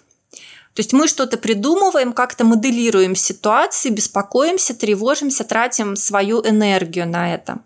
То 0.74 0.80
есть 0.80 0.92
мы 0.92 1.06
что-то 1.06 1.36
придумываем, 1.36 2.12
как-то 2.12 2.44
моделируем 2.44 3.14
ситуации, 3.14 3.90
беспокоимся, 3.90 4.74
тревожимся, 4.74 5.44
тратим 5.44 5.96
свою 5.96 6.40
энергию 6.46 7.06
на 7.06 7.34
это. 7.34 7.60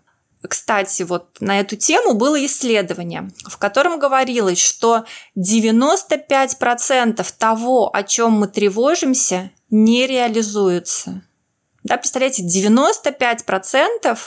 Кстати, 0.47 1.03
вот 1.03 1.37
на 1.39 1.59
эту 1.59 1.75
тему 1.75 2.13
было 2.13 2.45
исследование, 2.45 3.31
в 3.47 3.57
котором 3.57 3.99
говорилось, 3.99 4.59
что 4.59 5.05
95% 5.37 7.25
того, 7.37 7.89
о 7.93 8.03
чем 8.03 8.33
мы 8.33 8.47
тревожимся, 8.47 9.51
не 9.69 10.05
реализуется. 10.05 11.23
Да, 11.83 11.97
представляете, 11.97 12.43
95% 12.43 14.17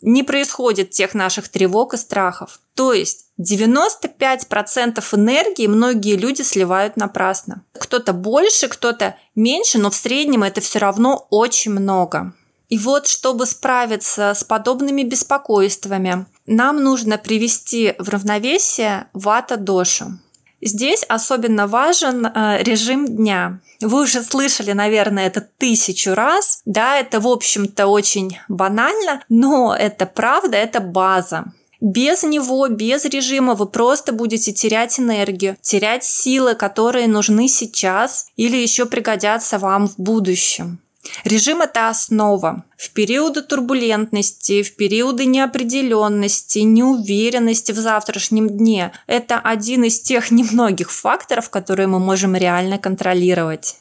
не 0.00 0.22
происходит 0.22 0.90
тех 0.90 1.14
наших 1.14 1.48
тревог 1.48 1.94
и 1.94 1.96
страхов. 1.96 2.60
То 2.76 2.92
есть 2.92 3.26
95% 3.40 5.02
энергии 5.12 5.66
многие 5.66 6.16
люди 6.16 6.42
сливают 6.42 6.96
напрасно. 6.96 7.64
Кто-то 7.72 8.12
больше, 8.12 8.68
кто-то 8.68 9.16
меньше, 9.34 9.78
но 9.78 9.90
в 9.90 9.96
среднем 9.96 10.42
это 10.42 10.60
все 10.60 10.78
равно 10.78 11.26
очень 11.30 11.72
много. 11.72 12.34
И 12.68 12.78
вот, 12.78 13.06
чтобы 13.06 13.46
справиться 13.46 14.34
с 14.34 14.44
подобными 14.44 15.02
беспокойствами, 15.02 16.26
нам 16.46 16.82
нужно 16.82 17.16
привести 17.16 17.94
в 17.98 18.10
равновесие 18.10 19.08
вата-дошу. 19.14 20.18
Здесь 20.60 21.04
особенно 21.08 21.66
важен 21.66 22.26
э, 22.26 22.62
режим 22.62 23.06
дня. 23.06 23.60
Вы 23.80 24.02
уже 24.02 24.22
слышали, 24.22 24.72
наверное, 24.72 25.26
это 25.26 25.40
тысячу 25.40 26.14
раз. 26.14 26.60
Да, 26.64 26.98
это, 26.98 27.20
в 27.20 27.28
общем-то, 27.28 27.86
очень 27.86 28.38
банально, 28.48 29.22
но 29.28 29.74
это 29.78 30.06
правда, 30.06 30.56
это 30.56 30.80
база. 30.80 31.44
Без 31.86 32.24
него, 32.24 32.66
без 32.66 33.04
режима 33.04 33.54
вы 33.54 33.66
просто 33.66 34.12
будете 34.12 34.52
терять 34.52 34.98
энергию, 34.98 35.56
терять 35.60 36.02
силы, 36.02 36.56
которые 36.56 37.06
нужны 37.06 37.46
сейчас 37.46 38.26
или 38.34 38.56
еще 38.56 38.86
пригодятся 38.86 39.56
вам 39.60 39.86
в 39.86 39.96
будущем. 39.96 40.80
Режим– 41.22 41.60
это 41.62 41.88
основа. 41.88 42.64
В 42.76 42.90
периоды 42.90 43.40
турбулентности, 43.40 44.64
в 44.64 44.74
периоды 44.74 45.26
неопределенности, 45.26 46.58
неуверенности 46.58 47.70
в 47.70 47.78
завтрашнем 47.78 48.48
дне– 48.48 48.90
это 49.06 49.38
один 49.38 49.84
из 49.84 50.00
тех 50.00 50.30
немногих 50.32 50.90
факторов, 50.90 51.50
которые 51.50 51.86
мы 51.86 52.00
можем 52.00 52.34
реально 52.34 52.78
контролировать. 52.78 53.76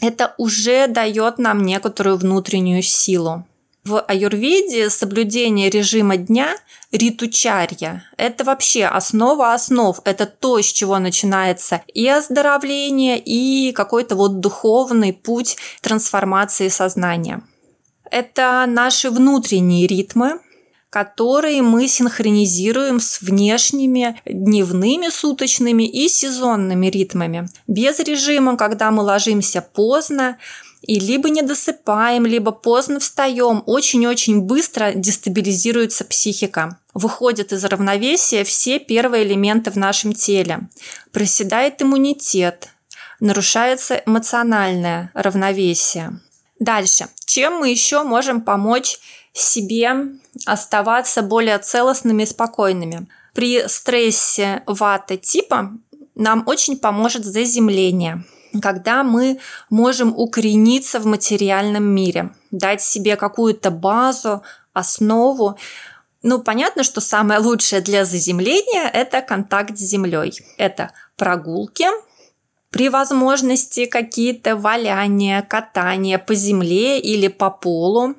Это 0.00 0.32
уже 0.38 0.86
дает 0.86 1.38
нам 1.38 1.64
некоторую 1.64 2.18
внутреннюю 2.18 2.82
силу. 2.84 3.44
В 3.88 4.02
аюрведе 4.02 4.90
соблюдение 4.90 5.70
режима 5.70 6.18
дня 6.18 6.54
ритучарья– 6.92 8.04
это 8.18 8.44
вообще 8.44 8.84
основа 8.84 9.54
основ. 9.54 9.98
Это 10.04 10.26
то, 10.26 10.60
с 10.60 10.66
чего 10.66 10.98
начинается 10.98 11.80
и 11.94 12.06
оздоровление, 12.06 13.18
и 13.18 13.72
какой-то 13.72 14.14
вот 14.14 14.40
духовный 14.40 15.14
путь 15.14 15.56
трансформации 15.80 16.68
сознания. 16.68 17.40
Это 18.10 18.66
наши 18.68 19.08
внутренние 19.08 19.86
ритмы, 19.86 20.38
которые 20.90 21.62
мы 21.62 21.88
синхронизируем 21.88 23.00
с 23.00 23.22
внешними 23.22 24.20
дневными, 24.26 25.08
суточными 25.08 25.84
и 25.84 26.08
сезонными 26.08 26.88
ритмами. 26.88 27.48
Без 27.66 27.98
режима, 28.00 28.58
когда 28.58 28.90
мы 28.90 29.02
ложимся 29.02 29.62
поздно, 29.62 30.36
и 30.82 31.00
либо 31.00 31.28
не 31.28 31.42
досыпаем, 31.42 32.24
либо 32.24 32.52
поздно 32.52 33.00
встаем, 33.00 33.62
очень-очень 33.66 34.42
быстро 34.42 34.92
дестабилизируется 34.94 36.04
психика. 36.04 36.78
Выходят 36.94 37.52
из 37.52 37.64
равновесия 37.64 38.44
все 38.44 38.78
первые 38.78 39.24
элементы 39.24 39.70
в 39.70 39.76
нашем 39.76 40.12
теле. 40.12 40.68
Проседает 41.12 41.82
иммунитет, 41.82 42.68
нарушается 43.20 44.02
эмоциональное 44.06 45.10
равновесие. 45.14 46.20
Дальше. 46.60 47.08
Чем 47.24 47.58
мы 47.58 47.70
еще 47.70 48.02
можем 48.02 48.40
помочь 48.40 48.98
себе 49.32 49.90
оставаться 50.46 51.22
более 51.22 51.58
целостными 51.58 52.22
и 52.22 52.26
спокойными? 52.26 53.08
При 53.34 53.66
стрессе 53.68 54.62
вата 54.66 55.16
типа 55.16 55.72
нам 56.14 56.44
очень 56.46 56.76
поможет 56.78 57.24
заземление– 57.24 58.24
когда 58.60 59.02
мы 59.02 59.38
можем 59.70 60.14
укорениться 60.16 61.00
в 61.00 61.06
материальном 61.06 61.84
мире, 61.84 62.30
дать 62.50 62.82
себе 62.82 63.16
какую-то 63.16 63.70
базу, 63.70 64.42
основу. 64.72 65.58
Ну, 66.22 66.40
понятно, 66.40 66.82
что 66.82 67.00
самое 67.00 67.40
лучшее 67.40 67.80
для 67.80 68.04
заземления– 68.04 68.88
это 68.92 69.22
контакт 69.22 69.76
с 69.76 69.80
землей. 69.80 70.32
Это 70.56 70.92
прогулки, 71.16 71.86
при 72.70 72.88
возможности 72.88 73.86
какие-то 73.86 74.56
валяния, 74.56 75.42
катания 75.42 76.18
по 76.18 76.34
земле 76.34 77.00
или 77.00 77.28
по 77.28 77.50
полу, 77.50 78.14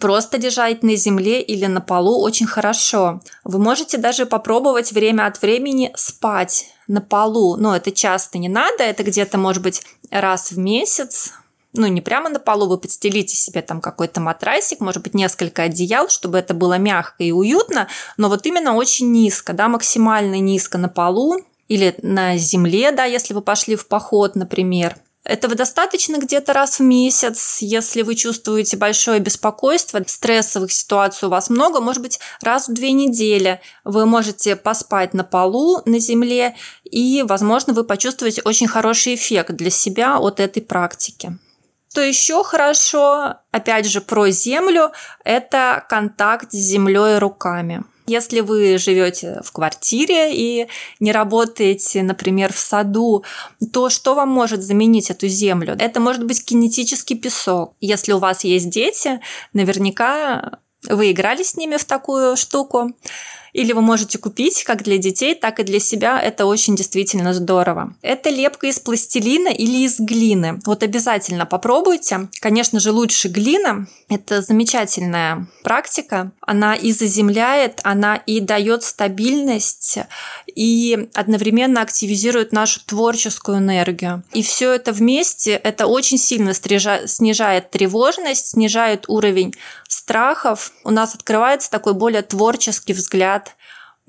Просто 0.00 0.38
лежать 0.38 0.82
на 0.82 0.96
земле 0.96 1.42
или 1.42 1.66
на 1.66 1.82
полу 1.82 2.22
очень 2.22 2.46
хорошо. 2.46 3.20
Вы 3.44 3.58
можете 3.58 3.98
даже 3.98 4.24
попробовать 4.24 4.92
время 4.92 5.26
от 5.26 5.40
времени 5.42 5.92
спать 5.94 6.68
на 6.88 7.02
полу. 7.02 7.56
Но 7.56 7.76
это 7.76 7.92
часто 7.92 8.38
не 8.38 8.48
надо, 8.48 8.82
это 8.82 9.02
где-то 9.02 9.36
может 9.36 9.62
быть 9.62 9.82
раз 10.10 10.52
в 10.52 10.58
месяц, 10.58 11.32
ну, 11.72 11.86
не 11.86 12.00
прямо 12.00 12.28
на 12.30 12.40
полу, 12.40 12.66
вы 12.66 12.78
подстелите 12.78 13.36
себе 13.36 13.62
там 13.62 13.80
какой-то 13.80 14.20
матрасик, 14.20 14.80
может 14.80 15.02
быть, 15.02 15.14
несколько 15.14 15.62
одеял, 15.62 16.08
чтобы 16.08 16.38
это 16.38 16.52
было 16.52 16.78
мягко 16.78 17.22
и 17.22 17.30
уютно, 17.30 17.86
но 18.16 18.28
вот 18.28 18.44
именно 18.44 18.74
очень 18.74 19.12
низко, 19.12 19.52
да, 19.52 19.68
максимально 19.68 20.40
низко 20.40 20.78
на 20.78 20.88
полу 20.88 21.36
или 21.68 21.94
на 22.02 22.36
земле, 22.36 22.90
да, 22.90 23.04
если 23.04 23.34
вы 23.34 23.42
пошли 23.42 23.76
в 23.76 23.86
поход, 23.86 24.34
например– 24.34 24.96
этого 25.30 25.54
достаточно 25.54 26.16
где-то 26.16 26.52
раз 26.52 26.80
в 26.80 26.82
месяц, 26.82 27.58
если 27.60 28.02
вы 28.02 28.16
чувствуете 28.16 28.76
большое 28.76 29.20
беспокойство, 29.20 30.02
стрессовых 30.04 30.72
ситуаций 30.72 31.28
у 31.28 31.30
вас 31.30 31.50
много, 31.50 31.80
может 31.80 32.02
быть, 32.02 32.18
раз 32.42 32.68
в 32.68 32.72
две 32.72 32.90
недели 32.90 33.60
вы 33.84 34.06
можете 34.06 34.56
поспать 34.56 35.14
на 35.14 35.22
полу, 35.22 35.82
на 35.86 36.00
земле, 36.00 36.56
и, 36.84 37.22
возможно, 37.26 37.72
вы 37.72 37.84
почувствуете 37.84 38.42
очень 38.44 38.66
хороший 38.66 39.14
эффект 39.14 39.52
для 39.52 39.70
себя 39.70 40.18
от 40.18 40.40
этой 40.40 40.62
практики. 40.62 41.38
Что 41.90 42.00
еще 42.00 42.42
хорошо, 42.42 43.36
опять 43.52 43.86
же, 43.86 44.00
про 44.00 44.30
землю, 44.30 44.90
это 45.24 45.84
контакт 45.88 46.52
с 46.52 46.56
землей 46.56 47.18
руками. 47.18 47.84
Если 48.10 48.40
вы 48.40 48.76
живете 48.76 49.40
в 49.44 49.52
квартире 49.52 50.34
и 50.34 50.66
не 50.98 51.12
работаете, 51.12 52.02
например, 52.02 52.52
в 52.52 52.58
саду, 52.58 53.24
то 53.72 53.88
что 53.88 54.16
вам 54.16 54.30
может 54.30 54.62
заменить 54.62 55.10
эту 55.10 55.28
землю? 55.28 55.76
Это 55.78 56.00
может 56.00 56.24
быть 56.24 56.44
кинетический 56.44 57.16
песок. 57.16 57.74
Если 57.80 58.12
у 58.12 58.18
вас 58.18 58.42
есть 58.42 58.68
дети, 58.68 59.20
наверняка 59.52 60.58
вы 60.88 61.12
играли 61.12 61.44
с 61.44 61.56
ними 61.56 61.76
в 61.76 61.84
такую 61.84 62.36
штуку. 62.36 62.90
Или 63.52 63.72
вы 63.72 63.80
можете 63.80 64.18
купить 64.18 64.64
как 64.64 64.82
для 64.82 64.98
детей, 64.98 65.34
так 65.34 65.60
и 65.60 65.64
для 65.64 65.80
себя. 65.80 66.20
Это 66.20 66.46
очень 66.46 66.76
действительно 66.76 67.34
здорово. 67.34 67.94
Это 68.02 68.30
лепка 68.30 68.66
из 68.66 68.78
пластилина 68.78 69.48
или 69.48 69.84
из 69.84 69.98
глины. 69.98 70.60
Вот 70.64 70.82
обязательно 70.82 71.46
попробуйте. 71.46 72.28
Конечно 72.40 72.80
же, 72.80 72.92
лучше 72.92 73.28
глина. 73.28 73.86
Это 74.08 74.42
замечательная 74.42 75.46
практика. 75.62 76.32
Она 76.40 76.74
и 76.74 76.92
заземляет, 76.92 77.80
она 77.84 78.16
и 78.16 78.40
дает 78.40 78.82
стабильность, 78.82 79.98
и 80.46 81.08
одновременно 81.14 81.80
активизирует 81.80 82.52
нашу 82.52 82.80
творческую 82.84 83.58
энергию. 83.58 84.24
И 84.32 84.42
все 84.42 84.72
это 84.72 84.92
вместе, 84.92 85.52
это 85.52 85.86
очень 85.86 86.18
сильно 86.18 86.52
снижает 86.54 87.70
тревожность, 87.70 88.48
снижает 88.48 89.04
уровень 89.08 89.54
страхов. 89.88 90.72
У 90.84 90.90
нас 90.90 91.14
открывается 91.14 91.70
такой 91.70 91.94
более 91.94 92.22
творческий 92.22 92.92
взгляд 92.92 93.39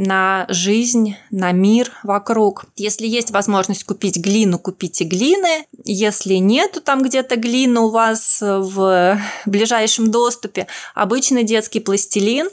на 0.02 0.46
жизнь, 0.50 1.16
на 1.30 1.52
мир 1.52 1.92
вокруг. 2.04 2.66
Если 2.76 3.06
есть 3.06 3.30
возможность 3.30 3.84
купить 3.84 4.18
глину, 4.18 4.58
купите 4.58 5.04
глины. 5.04 5.66
Если 5.86 6.36
нету 6.36 6.82
там 6.82 7.04
где-то 7.04 7.36
глины 7.36 7.82
у 7.82 7.90
вас 7.90 8.40
в 8.42 9.22
ближайшем 9.46 10.10
доступе, 10.10 10.66
обычный 10.96 11.44
детский 11.44 11.80
пластилин, 11.80 12.50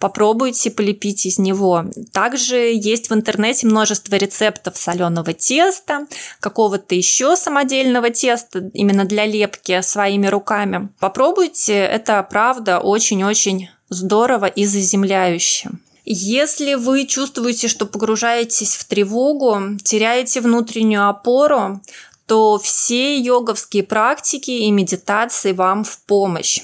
попробуйте 0.00 0.72
полепить 0.72 1.26
из 1.26 1.38
него. 1.38 1.84
Также 2.12 2.56
есть 2.56 3.08
в 3.08 3.14
интернете 3.14 3.68
множество 3.68 4.16
рецептов 4.16 4.76
соленого 4.76 5.32
теста, 5.32 6.06
какого-то 6.40 6.96
еще 6.96 7.36
самодельного 7.36 8.10
теста 8.10 8.70
именно 8.74 9.04
для 9.04 9.26
лепки 9.26 9.80
своими 9.82 10.26
руками. 10.26 10.88
Попробуйте, 10.98 11.74
это 11.74 12.20
правда 12.28 12.80
очень-очень 12.80 13.68
здорово 13.90 14.46
и 14.46 14.64
заземляюще. 14.64 15.70
Если 16.04 16.74
вы 16.74 17.06
чувствуете, 17.06 17.68
что 17.68 17.86
погружаетесь 17.86 18.76
в 18.76 18.84
тревогу, 18.84 19.76
теряете 19.82 20.40
внутреннюю 20.40 21.08
опору, 21.08 21.80
то 22.26 22.58
все 22.58 23.18
йоговские 23.18 23.82
практики 23.82 24.50
и 24.50 24.70
медитации 24.70 25.52
вам 25.52 25.84
в 25.84 25.98
помощь. 26.04 26.60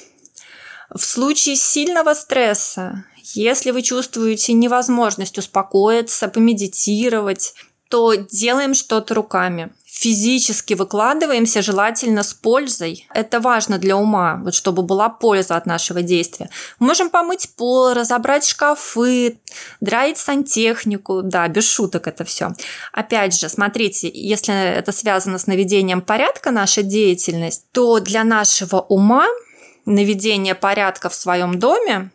В 0.95 1.05
случае 1.05 1.57
сильного 1.57 2.15
стресса, 2.15 3.05
если 3.35 3.73
вы 3.73 3.83
чувствуете 3.83 4.53
невозможность 4.53 5.37
успокоиться, 5.39 6.29
помедитировать, 6.29 7.55
то 7.89 8.15
делаем 8.15 8.75
что-то 8.75 9.15
руками 9.15 9.73
физически 9.99 10.75
выкладываемся, 10.75 11.63
желательно 11.63 12.23
с 12.23 12.35
пользой. 12.35 13.09
Это 13.15 13.41
важно 13.41 13.79
для 13.79 13.97
ума, 13.97 14.39
вот 14.45 14.55
чтобы 14.55 14.83
была 14.83 15.09
польза 15.09 15.57
от 15.57 15.65
нашего 15.65 16.03
действия. 16.03 16.51
Мы 16.79 16.89
можем 16.89 17.09
помыть 17.09 17.49
пол, 17.57 17.95
разобрать 17.95 18.47
шкафы, 18.47 19.39
драить 19.81 20.19
сантехнику, 20.19 21.23
да, 21.23 21.49
без 21.49 21.67
шуток 21.67 22.09
это 22.09 22.25
все. 22.25 22.53
Опять 22.93 23.41
же, 23.41 23.49
смотрите, 23.49 24.11
если 24.13 24.55
это 24.55 24.93
связано 24.93 25.39
с 25.39 25.47
наведением 25.47 26.03
порядка, 26.03 26.51
наша 26.51 26.83
деятельность, 26.83 27.65
то 27.73 27.99
для 27.99 28.23
нашего 28.23 28.81
ума 28.81 29.27
наведение 29.87 30.55
порядка 30.55 31.09
в 31.09 31.15
своем 31.15 31.59
доме 31.59 32.11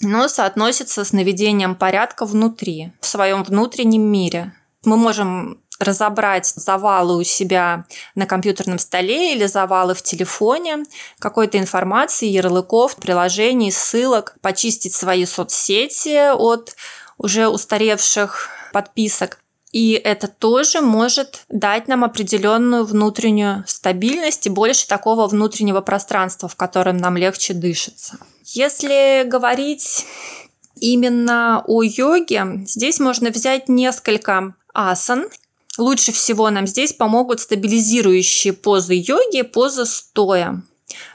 но 0.00 0.26
соотносится 0.26 1.04
с 1.04 1.12
наведением 1.12 1.76
порядка 1.76 2.26
внутри, 2.26 2.90
в 3.00 3.06
своем 3.06 3.44
внутреннем 3.44 4.02
мире. 4.02 4.52
Мы 4.84 4.96
можем 4.96 5.60
разобрать 5.80 6.46
завалы 6.46 7.16
у 7.16 7.22
себя 7.24 7.84
на 8.14 8.26
компьютерном 8.26 8.78
столе 8.78 9.34
или 9.34 9.46
завалы 9.46 9.94
в 9.94 10.02
телефоне, 10.02 10.84
какой-то 11.18 11.58
информации, 11.58 12.26
ярлыков, 12.26 12.96
приложений, 12.96 13.72
ссылок, 13.72 14.36
почистить 14.40 14.94
свои 14.94 15.26
соцсети 15.26 16.32
от 16.32 16.76
уже 17.18 17.48
устаревших 17.48 18.48
подписок. 18.72 19.38
И 19.72 19.92
это 19.92 20.28
тоже 20.28 20.80
может 20.80 21.44
дать 21.48 21.88
нам 21.88 22.04
определенную 22.04 22.84
внутреннюю 22.84 23.64
стабильность 23.66 24.46
и 24.46 24.50
больше 24.50 24.86
такого 24.86 25.26
внутреннего 25.26 25.80
пространства, 25.80 26.48
в 26.48 26.54
котором 26.54 26.96
нам 26.96 27.16
легче 27.16 27.54
дышится. 27.54 28.18
Если 28.44 29.24
говорить 29.26 30.06
именно 30.76 31.64
о 31.66 31.82
йоге, 31.82 32.62
здесь 32.66 33.00
можно 33.00 33.30
взять 33.30 33.68
несколько 33.68 34.54
асан. 34.72 35.28
Лучше 35.78 36.12
всего 36.12 36.50
нам 36.50 36.66
здесь 36.66 36.92
помогут 36.92 37.40
стабилизирующие 37.40 38.52
позы 38.52 38.94
йоги, 38.94 39.42
позы 39.42 39.84
стоя, 39.86 40.62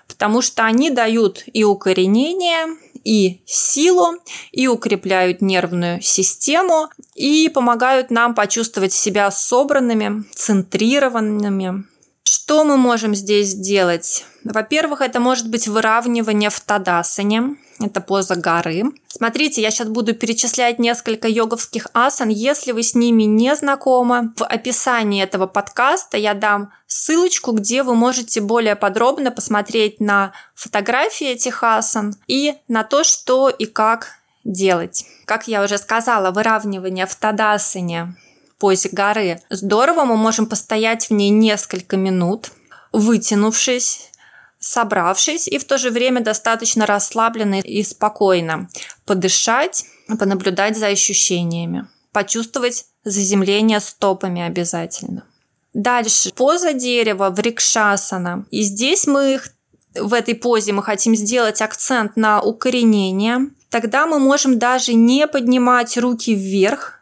потому 0.08 0.41
что 0.41 0.63
они 0.65 0.89
дают 0.89 1.45
и 1.54 1.63
укоренение, 1.63 2.78
и 3.06 3.41
силу, 3.45 4.17
и 4.52 4.67
укрепляют 4.67 5.41
нервную 5.41 6.02
систему, 6.02 6.89
и 7.15 7.50
помогают 7.50 8.12
нам 8.12 8.36
почувствовать 8.36 8.91
себя 8.91 9.32
собранными, 9.32 10.26
центрированными. 10.36 11.86
Что 12.24 12.65
мы 12.65 12.78
можем 12.78 13.15
здесь 13.15 13.50
сделать? 13.50 14.26
Во-первых, 14.43 15.02
это 15.02 15.19
может 15.19 15.50
быть 15.50 15.67
выравнивание 15.67 16.50
в 16.50 16.60
тадасане, 16.60 17.56
это 17.80 18.02
поза 18.02 18.36
горы. 18.36 18.84
Смотрите, 19.08 19.62
я 19.62 19.72
сейчас 19.72 19.88
буду 19.88 20.13
перечислять 20.13 20.80
несколько 20.80 21.28
йоговских 21.28 21.88
асан. 21.94 22.30
Если 22.30 22.72
вы 22.72 22.84
с 22.84 22.96
ними 22.96 23.24
не 23.24 23.56
знакомы, 23.56 24.34
в 24.36 24.44
описании 24.44 25.24
этого 25.24 25.48
подкаста 25.48 26.18
я 26.18 26.34
дам 26.34 26.72
ссылочку, 26.88 27.52
где 27.52 27.84
вы 27.84 27.96
можете 27.96 28.42
более 28.42 28.76
подробно 28.76 29.32
посмотреть 29.32 30.00
на 30.00 30.34
фотографии 30.56 31.28
этих 31.28 31.63
асан 31.63 32.15
и 32.28 32.56
на 32.68 32.84
то, 32.84 33.04
что 33.04 33.50
и 33.50 33.65
как 33.65 34.20
делать. 34.44 35.06
Как 35.26 35.48
я 35.48 35.63
уже 35.63 35.78
сказала, 35.78 36.32
выравнивание 36.32 37.06
в 37.06 37.15
тадасане 37.15 38.15
позе 38.60 38.89
горы. 38.92 39.42
Здорово, 39.50 40.04
мы 40.04 40.18
можем 40.18 40.46
постоять 40.46 41.10
в 41.10 41.13
ней 41.13 41.30
несколько 41.30 41.98
минут, 41.98 42.52
вытянувшись, 42.92 44.09
собравшись 44.60 45.48
и 45.48 45.58
в 45.58 45.63
то 45.65 45.78
же 45.78 45.89
время 45.89 46.22
достаточно 46.22 46.86
расслабленно 46.86 47.62
и 47.62 47.82
спокойно 47.84 48.69
подышать, 49.06 49.86
понаблюдать 50.19 50.78
за 50.78 50.88
ощущениями, 50.88 51.88
почувствовать 52.12 52.86
заземление 53.04 53.80
стопами 53.80 54.41
обязательно. 54.41 55.24
Дальше 55.74 56.32
поза 56.34 56.74
дерева 56.74 57.30
в 57.30 57.39
рикшасана. 57.39 58.45
И 58.50 58.63
здесь 58.63 59.08
мы 59.08 59.39
в 59.95 60.13
этой 60.13 60.36
позе 60.36 60.74
мы 60.74 60.84
хотим 60.84 61.15
сделать 61.15 61.62
акцент 61.62 62.15
на 62.15 62.41
укоренение. 62.41 63.50
Тогда 63.69 64.08
мы 64.08 64.19
можем 64.19 64.60
даже 64.60 64.93
не 64.93 65.28
поднимать 65.28 65.98
руки 65.98 66.34
вверх, 66.34 66.98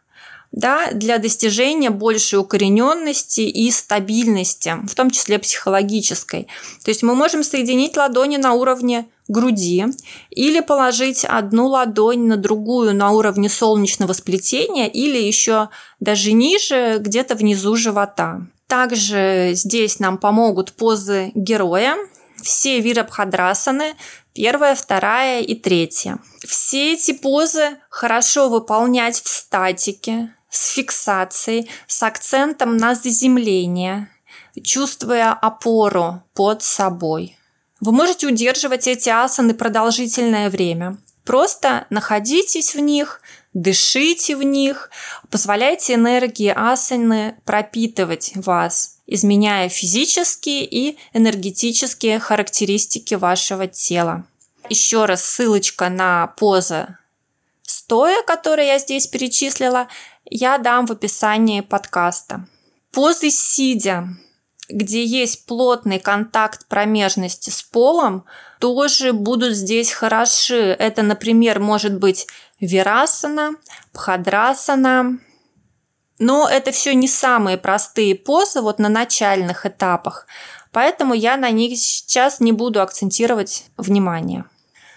да, 0.52 0.90
для 0.92 1.18
достижения 1.18 1.90
большей 1.90 2.38
укорененности 2.38 3.42
и 3.42 3.70
стабильности, 3.70 4.76
в 4.88 4.94
том 4.94 5.10
числе 5.10 5.38
психологической. 5.38 6.48
То 6.84 6.90
есть 6.90 7.02
мы 7.02 7.14
можем 7.14 7.44
соединить 7.44 7.96
ладони 7.96 8.38
на 8.38 8.54
уровне 8.54 9.06
груди 9.28 9.84
или 10.30 10.60
положить 10.60 11.24
одну 11.24 11.68
ладонь 11.68 12.26
на 12.26 12.36
другую 12.36 12.94
на 12.94 13.10
уровне 13.10 13.48
солнечного 13.48 14.14
сплетения 14.14 14.88
или 14.88 15.18
еще 15.18 15.68
даже 16.00 16.32
ниже, 16.32 16.96
где-то 16.98 17.34
внизу 17.34 17.76
живота. 17.76 18.46
Также 18.66 19.50
здесь 19.54 19.98
нам 19.98 20.18
помогут 20.18 20.72
позы 20.72 21.30
героя, 21.34 21.96
все 22.42 22.80
вирабхадрасаны, 22.80 23.94
первая, 24.32 24.74
вторая 24.74 25.42
и 25.42 25.54
третья. 25.54 26.18
Все 26.46 26.94
эти 26.94 27.12
позы 27.12 27.78
хорошо 27.90 28.48
выполнять 28.48 29.20
в 29.20 29.28
статике, 29.28 30.34
с 30.50 30.70
фиксацией, 30.70 31.70
с 31.86 32.02
акцентом 32.02 32.76
на 32.76 32.94
заземление, 32.94 34.08
чувствуя 34.62 35.32
опору 35.32 36.22
под 36.34 36.62
собой. 36.62 37.36
Вы 37.80 37.92
можете 37.92 38.26
удерживать 38.26 38.88
эти 38.88 39.08
асаны 39.08 39.54
продолжительное 39.54 40.50
время. 40.50 40.98
Просто 41.24 41.86
находитесь 41.90 42.74
в 42.74 42.80
них, 42.80 43.20
дышите 43.52 44.34
в 44.34 44.42
них, 44.42 44.90
позволяйте 45.30 45.94
энергии 45.94 46.52
асаны 46.54 47.36
пропитывать 47.44 48.32
вас, 48.34 48.98
изменяя 49.06 49.68
физические 49.68 50.64
и 50.64 50.98
энергетические 51.12 52.18
характеристики 52.18 53.14
вашего 53.14 53.66
тела. 53.66 54.24
Еще 54.70 55.04
раз 55.04 55.24
ссылочка 55.24 55.88
на 55.88 56.26
позы 56.26 56.88
стоя, 57.88 58.22
которые 58.22 58.68
я 58.68 58.78
здесь 58.78 59.06
перечислила, 59.06 59.88
я 60.30 60.58
дам 60.58 60.86
в 60.86 60.92
описании 60.92 61.60
подкаста. 61.60 62.46
Позы 62.92 63.30
сидя, 63.30 64.08
где 64.68 65.04
есть 65.04 65.46
плотный 65.46 65.98
контакт 65.98 66.66
промежности 66.66 67.50
с 67.50 67.62
полом, 67.62 68.24
тоже 68.58 69.12
будут 69.12 69.54
здесь 69.54 69.92
хороши. 69.92 70.76
Это, 70.78 71.02
например, 71.02 71.60
может 71.60 71.98
быть 71.98 72.26
вирасана, 72.60 73.56
пхадрасана. 73.92 75.18
Но 76.18 76.48
это 76.48 76.72
все 76.72 76.94
не 76.94 77.08
самые 77.08 77.56
простые 77.58 78.14
позы 78.14 78.60
вот 78.60 78.78
на 78.78 78.88
начальных 78.88 79.66
этапах, 79.66 80.26
поэтому 80.72 81.14
я 81.14 81.36
на 81.36 81.50
них 81.50 81.78
сейчас 81.78 82.40
не 82.40 82.50
буду 82.50 82.82
акцентировать 82.82 83.66
внимание. 83.76 84.44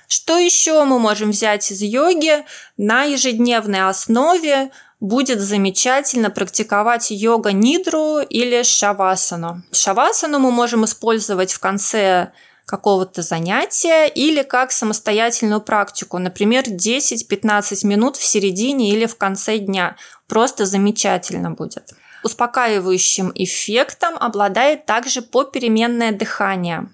Что 0.07 0.37
еще 0.37 0.83
мы 0.83 0.99
можем 0.99 1.31
взять 1.31 1.71
из 1.71 1.81
йоги 1.81 2.43
на 2.75 3.03
ежедневной 3.03 3.87
основе? 3.87 4.71
Будет 5.01 5.41
замечательно 5.41 6.29
практиковать 6.29 7.11
йога-нидру 7.11 8.19
или 8.19 8.63
шавасану. 8.63 9.63
Шавасану 9.71 10.39
мы 10.39 10.51
можем 10.51 10.85
использовать 10.85 11.51
в 11.51 11.59
конце 11.59 12.31
какого-то 12.65 13.23
занятия 13.23 14.07
или 14.07 14.43
как 14.43 14.71
самостоятельную 14.71 15.59
практику, 15.59 16.19
например, 16.19 16.63
10-15 16.65 17.85
минут 17.85 18.15
в 18.15 18.23
середине 18.23 18.91
или 18.91 19.07
в 19.07 19.17
конце 19.17 19.57
дня. 19.57 19.97
Просто 20.27 20.65
замечательно 20.65 21.51
будет. 21.51 21.93
Успокаивающим 22.23 23.31
эффектом 23.33 24.15
обладает 24.17 24.85
также 24.85 25.23
попеременное 25.23 26.11
дыхание. 26.11 26.87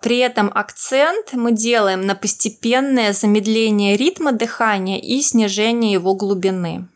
При 0.00 0.18
этом 0.18 0.52
акцент 0.54 1.32
мы 1.32 1.50
делаем 1.50 2.06
на 2.06 2.14
постепенное 2.14 3.12
замедление 3.12 3.96
ритма 3.96 4.30
дыхания 4.30 5.00
и 5.00 5.20
снижение 5.20 5.92
его 5.92 6.14
глубины. 6.14 6.86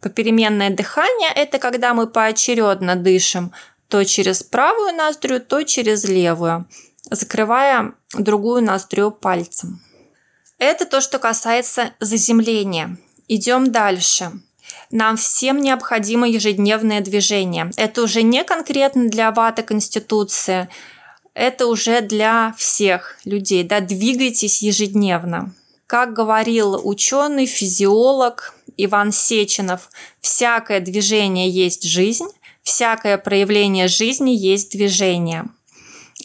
Попеременное 0.00 0.70
дыхание– 0.70 1.30
это 1.34 1.58
когда 1.58 1.94
мы 1.94 2.06
поочередно 2.06 2.94
дышим 2.96 3.52
то 3.88 4.04
через 4.04 4.42
правую 4.42 4.94
ноздрю, 4.94 5.40
то 5.40 5.62
через 5.62 6.04
левую, 6.04 6.66
закрывая 7.10 7.94
другую 8.14 8.62
ноздрю 8.62 9.10
пальцем. 9.10 9.80
Это 10.58 10.84
то, 10.84 11.00
что 11.00 11.18
касается 11.18 11.92
заземления. 11.98 12.98
Идем 13.28 13.72
дальше. 13.72 14.32
Нам 14.90 15.16
всем 15.16 15.60
необходимо 15.60 16.28
ежедневное 16.28 17.00
движение. 17.00 17.70
Это 17.76 18.02
уже 18.02 18.22
не 18.22 18.44
конкретно 18.44 19.08
для 19.08 19.30
ваты 19.30 19.62
Конституции, 19.62 20.68
это 21.34 21.66
уже 21.66 22.00
для 22.00 22.54
всех 22.58 23.16
людей. 23.24 23.62
Да, 23.62 23.80
двигайтесь 23.80 24.60
ежедневно. 24.60 25.54
Как 25.86 26.12
говорил 26.12 26.80
ученый, 26.86 27.46
физиолог 27.46 28.54
Иван 28.78 29.12
Сеченов, 29.12 29.90
всякое 30.20 30.80
движение 30.80 31.50
есть 31.50 31.82
жизнь, 31.82 32.28
всякое 32.62 33.18
проявление 33.18 33.88
жизни 33.88 34.30
есть 34.30 34.72
движение. 34.72 35.46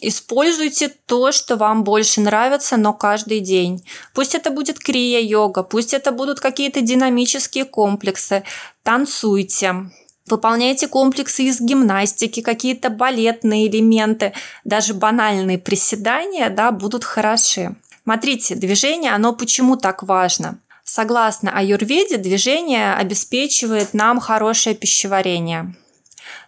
Используйте 0.00 0.88
то, 1.06 1.32
что 1.32 1.56
вам 1.56 1.82
больше 1.84 2.20
нравится, 2.20 2.76
но 2.76 2.92
каждый 2.92 3.40
день. 3.40 3.84
Пусть 4.12 4.34
это 4.34 4.50
будет 4.50 4.78
крия-йога, 4.78 5.62
пусть 5.62 5.94
это 5.94 6.12
будут 6.12 6.40
какие-то 6.40 6.80
динамические 6.80 7.64
комплексы. 7.64 8.44
Танцуйте. 8.82 9.90
Выполняйте 10.26 10.88
комплексы 10.88 11.44
из 11.44 11.60
гимнастики, 11.60 12.40
какие-то 12.40 12.88
балетные 12.88 13.68
элементы, 13.68 14.32
даже 14.64 14.94
банальные 14.94 15.58
приседания 15.58 16.48
да, 16.50 16.70
будут 16.70 17.04
хороши. 17.04 17.74
Смотрите, 18.04 18.54
движение, 18.54 19.12
оно 19.12 19.34
почему 19.34 19.76
так 19.76 20.02
важно? 20.02 20.58
Согласно 20.96 21.50
аюрведе, 21.50 22.18
движение 22.18 22.94
обеспечивает 22.94 23.94
нам 23.94 24.20
хорошее 24.20 24.76
пищеварение, 24.76 25.74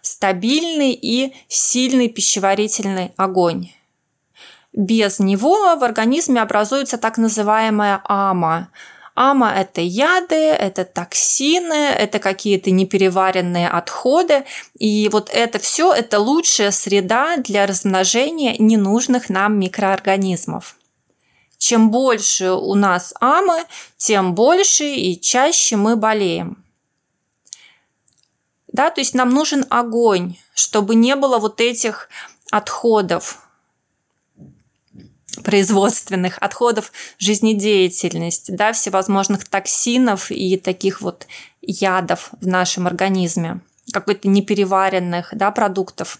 стабильный 0.01 0.93
и 0.93 1.35
сильный 1.49 2.07
пищеварительный 2.07 3.11
огонь. 3.17 3.71
Без 4.71 5.19
него 5.19 5.75
в 5.75 5.83
организме 5.83 6.41
образуется 6.41 6.97
так 6.97 7.17
называемая 7.17 7.99
ама. 8.05 8.69
Ама– 9.15 9.51
это 9.57 9.81
яды, 9.81 10.35
это 10.35 10.85
токсины, 10.85 11.89
это 11.89 12.19
какие-то 12.19 12.71
непереваренные 12.71 13.67
отходы. 13.67 14.45
И 14.79 15.09
вот 15.11 15.29
это 15.29 15.59
все– 15.59 15.91
это 15.93 16.21
лучшая 16.21 16.71
среда 16.71 17.35
для 17.35 17.65
размножения 17.65 18.55
ненужных 18.57 19.29
нам 19.29 19.59
микроорганизмов. 19.59 20.76
Чем 21.57 21.91
больше 21.91 22.51
у 22.51 22.75
нас 22.75 23.13
амы, 23.19 23.65
тем 23.97 24.35
больше 24.35 24.85
и 24.85 25.19
чаще 25.19 25.75
мы 25.75 25.95
болеем. 25.95 26.63
Да, 28.67 28.91
то 28.91 29.01
есть 29.01 29.15
нам 29.15 29.31
нужен 29.31 29.65
огонь, 29.69 30.37
чтобы 30.53 30.95
не 30.95 31.15
было 31.15 31.39
вот 31.39 31.61
этих 31.61 32.09
отходов, 32.51 33.47
производственных 35.43 36.37
отходов 36.39 36.91
жизнедеятельности, 37.17 38.51
да, 38.51 38.73
всевозможных 38.73 39.45
токсинов 39.45 40.31
и 40.31 40.57
таких 40.57 41.01
вот 41.01 41.27
ядов 41.61 42.31
в 42.39 42.47
нашем 42.47 42.87
организме, 42.87 43.61
какой-то 43.91 44.27
непереваренных 44.27 45.29
да, 45.33 45.51
продуктов. 45.51 46.19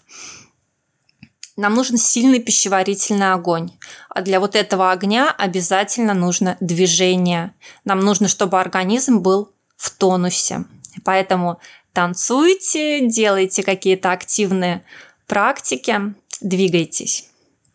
Нам 1.58 1.74
нужен 1.74 1.98
сильный 1.98 2.40
пищеварительный 2.40 3.34
огонь. 3.34 3.72
А 4.10 4.22
для 4.22 4.40
вот 4.40 4.56
этого 4.56 4.92
огня 4.92 5.34
обязательно 5.36 6.14
нужно 6.14 6.56
движение. 6.60 7.54
Нам 7.84 8.00
нужно, 8.00 8.28
чтобы 8.28 8.62
организм 8.62 9.20
был 9.20 9.52
в 9.76 9.90
тонусе. 9.90 10.66
Поэтому 11.04 11.60
танцуйте, 11.94 13.08
делайте 13.08 13.64
какие-то 13.64 14.12
активные 14.12 14.84
практики, 15.26 16.14
двигайтесь. 16.42 17.28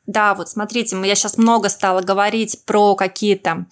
Да, 0.07 0.35
вот 0.35 0.49
смотрите, 0.49 1.01
я 1.05 1.15
сейчас 1.15 1.39
много 1.39 1.69
стала 1.69 2.01
говорить 2.01 2.65
про 2.65 2.97
какие-то 2.97 3.67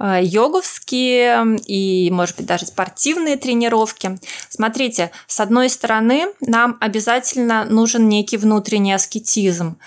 э, 0.00 0.18
йоговские 0.20 1.58
и, 1.64 2.10
может 2.10 2.36
быть, 2.36 2.46
даже 2.46 2.66
спортивные 2.66 3.36
тренировки. 3.36 4.18
Смотрите, 4.48 5.12
с 5.28 5.38
одной 5.38 5.70
стороны, 5.70 6.26
нам 6.40 6.76
обязательно 6.80 7.64
нужен 7.64 8.08
некий 8.08 8.36
внутренний 8.36 8.94
аскетизм, 8.94 9.78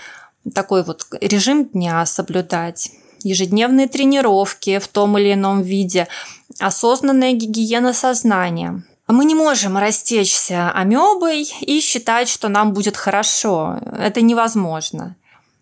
такой 0.56 0.86
вот 0.86 1.06
режим 1.20 1.66
дня 1.66 2.06
соблюдать 2.06 2.92
ежедневные 3.24 3.90
тренировки 3.90 4.80
в 4.80 4.88
том 4.88 5.18
или 5.18 5.34
ином 5.34 5.62
виде, 5.62 6.08
осознанная 6.60 7.34
гигиена 7.34 7.92
сознания. 7.92 8.84
Мы 9.10 9.26
не 9.26 9.36
можем 9.36 9.78
растечься 9.78 10.72
амебой 10.72 11.52
и 11.60 11.82
считать, 11.82 12.30
что 12.30 12.48
нам 12.48 12.74
будет 12.74 12.96
хорошо. 12.96 13.80
Это 13.98 14.22
невозможно 14.22 15.18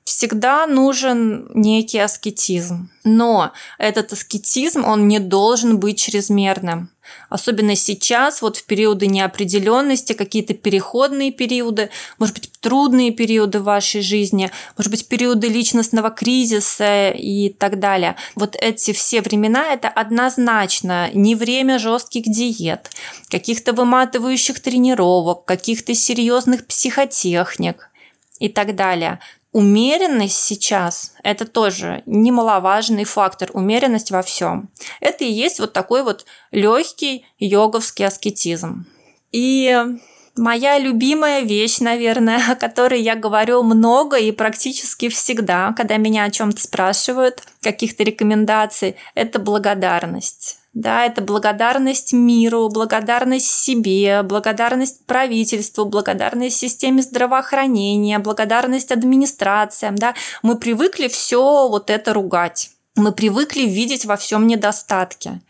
всегда 0.08 0.66
нужен 0.68 1.50
некий 1.54 2.00
аскетизм. 2.00 2.90
Но 3.04 3.52
этот 3.78 4.14
аскетизм, 4.14 4.86
он 4.86 5.10
не 5.10 5.20
должен 5.20 5.80
быть 5.80 6.00
чрезмерным. 6.00 6.90
Особенно 7.30 7.76
сейчас, 7.76 8.42
вот 8.42 8.56
в 8.56 8.66
периоды 8.66 9.08
неопределенности, 9.08 10.14
какие-то 10.14 10.54
переходные 10.54 11.32
периоды, 11.34 11.90
может 12.20 12.36
быть, 12.36 12.50
трудные 12.62 13.12
периоды 13.12 13.60
в 13.60 13.64
вашей 13.64 14.00
жизни, 14.00 14.50
может 14.78 14.92
быть, 14.92 15.10
периоды 15.10 15.50
личностного 15.50 16.10
кризиса 16.10 17.10
и 17.10 17.50
так 17.50 17.80
далее. 17.80 18.16
Вот 18.36 18.56
эти 18.56 18.94
все 18.94 19.22
времена– 19.22 19.74
это 19.74 19.90
однозначно 19.90 21.10
не 21.14 21.36
время 21.36 21.80
жестких 21.80 22.24
диет, 22.24 22.92
каких-то 23.30 23.74
выматывающих 23.74 24.62
тренировок, 24.62 25.44
каких-то 25.44 25.94
серьезных 25.94 26.66
психотехник 26.66 27.90
и 28.40 28.48
так 28.48 28.76
далее. 28.76 29.20
Умеренность 29.58 30.40
сейчас– 30.40 31.14
это 31.24 31.48
тоже 31.48 32.04
немаловажный 32.06 33.06
фактор, 33.06 33.50
умеренность 33.54 34.12
во 34.12 34.22
всем. 34.22 34.70
Это 35.00 35.24
и 35.24 35.32
есть 35.32 35.60
вот 35.60 35.74
такой 35.74 36.04
вот 36.04 36.28
легкий 36.52 37.26
йоговский 37.40 38.06
аскетизм. 38.06 38.86
И 39.32 39.76
моя 40.36 40.78
любимая 40.78 41.42
вещь, 41.42 41.80
наверное, 41.80 42.40
о 42.52 42.56
которой 42.56 43.02
я 43.02 43.16
говорю 43.16 43.64
много 43.64 44.18
и 44.18 44.32
практически 44.32 45.10
всегда, 45.10 45.74
когда 45.76 45.98
меня 45.98 46.26
о 46.26 46.30
чем-то 46.30 46.62
спрашивают, 46.62 47.42
каких-то 47.62 48.04
рекомендаций, 48.04 48.96
это 49.16 49.40
благодарность. 49.40 50.60
Да, 50.78 51.06
это 51.06 51.24
благодарность 51.24 52.14
миру, 52.14 52.70
благодарность 52.70 53.50
себе, 53.50 54.22
благодарность 54.22 55.04
правительству, 55.08 55.86
благодарность 55.86 56.58
системе 56.58 57.02
здравоохранения, 57.02 58.20
благодарность 58.20 58.92
администрациям. 58.92 59.96
Да. 59.96 60.14
Мы 60.44 60.56
привыкли 60.56 61.08
все 61.08 61.68
вот 61.68 61.90
это 61.90 62.14
ругать. 62.14 62.70
Мы 62.96 63.12
привыкли 63.12 63.62
видеть 63.62 64.06
во 64.06 64.18
всем 64.18 64.46
недостатки. 64.46 65.42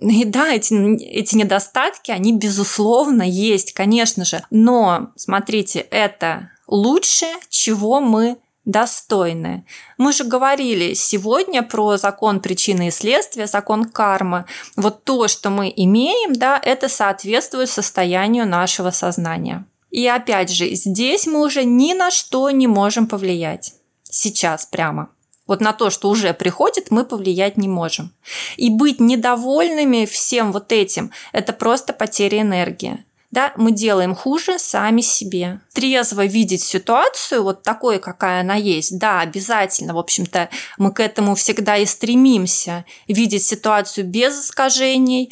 И 0.00 0.24
да, 0.24 0.54
эти, 0.54 0.72
эти 1.02 1.34
недостатки, 1.34 2.12
они 2.12 2.32
безусловно 2.32 3.24
есть, 3.24 3.72
конечно 3.72 4.24
же. 4.24 4.44
Но, 4.50 5.08
смотрите, 5.16 5.80
это 5.80 6.52
лучшее, 6.68 7.34
чего 7.48 8.00
мы 8.00 8.36
достойны. 8.68 9.64
Мы 9.96 10.12
же 10.12 10.24
говорили 10.24 10.92
сегодня 10.92 11.62
про 11.62 11.96
закон 11.96 12.40
причины 12.40 12.88
и 12.88 12.90
следствия, 12.90 13.46
закон 13.46 13.86
кармы. 13.86 14.44
Вот 14.76 15.04
то, 15.04 15.26
что 15.26 15.50
мы 15.50 15.72
имеем, 15.74 16.34
да, 16.34 16.60
это 16.62 16.88
соответствует 16.88 17.70
состоянию 17.70 18.46
нашего 18.46 18.90
сознания. 18.90 19.64
И 19.90 20.06
опять 20.06 20.50
же, 20.50 20.68
здесь 20.74 21.26
мы 21.26 21.44
уже 21.44 21.64
ни 21.64 21.94
на 21.94 22.10
что 22.10 22.50
не 22.50 22.66
можем 22.66 23.06
повлиять. 23.06 23.72
Сейчас 24.02 24.66
прямо. 24.66 25.08
Вот 25.46 25.62
на 25.62 25.72
то, 25.72 25.88
что 25.88 26.10
уже 26.10 26.34
приходит, 26.34 26.90
мы 26.90 27.06
повлиять 27.06 27.56
не 27.56 27.68
можем. 27.68 28.12
И 28.58 28.68
быть 28.68 29.00
недовольными 29.00 30.04
всем 30.04 30.52
вот 30.52 30.72
этим– 30.72 31.10
это 31.32 31.54
просто 31.54 31.94
потеря 31.94 32.42
энергии 32.42 33.02
да, 33.30 33.52
мы 33.56 33.72
делаем 33.72 34.14
хуже 34.14 34.58
сами 34.58 35.02
себе. 35.02 35.60
Трезво 35.74 36.24
видеть 36.24 36.62
ситуацию 36.62 37.42
вот 37.42 37.62
такой, 37.62 37.98
какая 37.98 38.40
она 38.40 38.54
есть, 38.54 38.98
да, 38.98 39.20
обязательно, 39.20 39.94
в 39.94 39.98
общем-то, 39.98 40.48
мы 40.78 40.92
к 40.92 41.00
этому 41.00 41.34
всегда 41.34 41.76
и 41.76 41.84
стремимся, 41.84 42.86
видеть 43.06 43.44
ситуацию 43.44 44.06
без 44.06 44.44
искажений, 44.44 45.30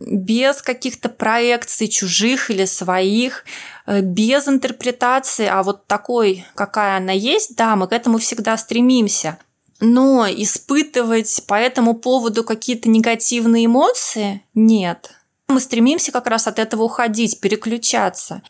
без 0.00 0.62
каких-то 0.62 1.08
проекций 1.08 1.88
чужих 1.88 2.50
или 2.50 2.64
своих, 2.64 3.44
э, 3.86 4.00
без 4.00 4.48
интерпретации, 4.48 5.46
а 5.46 5.62
вот 5.62 5.86
такой, 5.86 6.44
какая 6.54 6.98
она 6.98 7.12
есть, 7.12 7.56
да, 7.56 7.76
мы 7.76 7.86
к 7.86 7.92
этому 7.92 8.18
всегда 8.18 8.56
стремимся. 8.56 9.38
Но 9.80 10.26
испытывать 10.26 11.42
по 11.46 11.54
этому 11.54 11.94
поводу 11.94 12.44
какие-то 12.44 12.88
негативные 12.88 13.66
эмоции 13.66 14.42
нет. 14.54 15.10
Мы 15.48 15.60
стремимся 15.60 16.12
как 16.12 16.26
раз 16.26 16.46
от 16.46 16.58
этого 16.58 16.82
уходить, 16.82 17.40
переключаться. 17.40 18.42